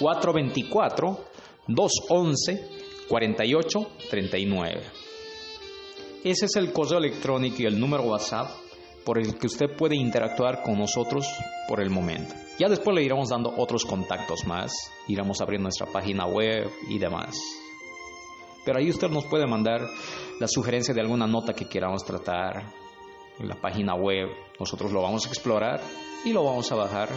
[0.00, 1.24] 424
[1.68, 4.82] 211 48 39.
[6.24, 8.48] Ese es el correo electrónico y el número WhatsApp
[9.04, 11.26] por el que usted puede interactuar con nosotros
[11.68, 12.34] por el momento.
[12.58, 14.72] Ya después le iremos dando otros contactos más,
[15.06, 17.36] iremos abriendo nuestra página web y demás.
[18.68, 19.80] Pero ahí usted nos puede mandar
[20.38, 22.70] la sugerencia de alguna nota que queramos tratar
[23.38, 24.28] en la página web.
[24.60, 25.80] Nosotros lo vamos a explorar
[26.22, 27.08] y lo vamos a bajar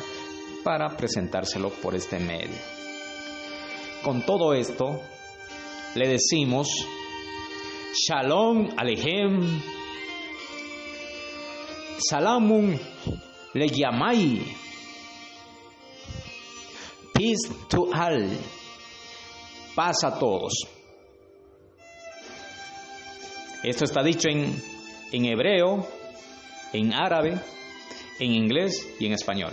[0.64, 2.56] para presentárselo por este medio.
[4.02, 5.02] Con todo esto,
[5.95, 6.69] le decimos
[8.07, 9.61] Shalom Alejem,
[11.98, 12.80] Salamun
[13.56, 14.41] Leyamai,
[17.14, 18.38] Peace to all,
[19.76, 20.80] paz a todos.
[23.63, 24.55] Esto está dicho en,
[25.11, 25.88] en hebreo,
[26.73, 27.38] en árabe,
[28.19, 29.51] en inglés y en español.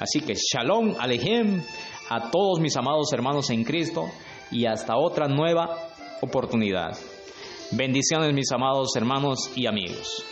[0.00, 1.62] Así que Shalom Alejem
[2.08, 4.06] a todos mis amados hermanos en Cristo
[4.50, 5.76] y hasta otra nueva
[6.20, 6.96] oportunidad.
[7.72, 10.24] Bendiciones mis amados hermanos y amigos.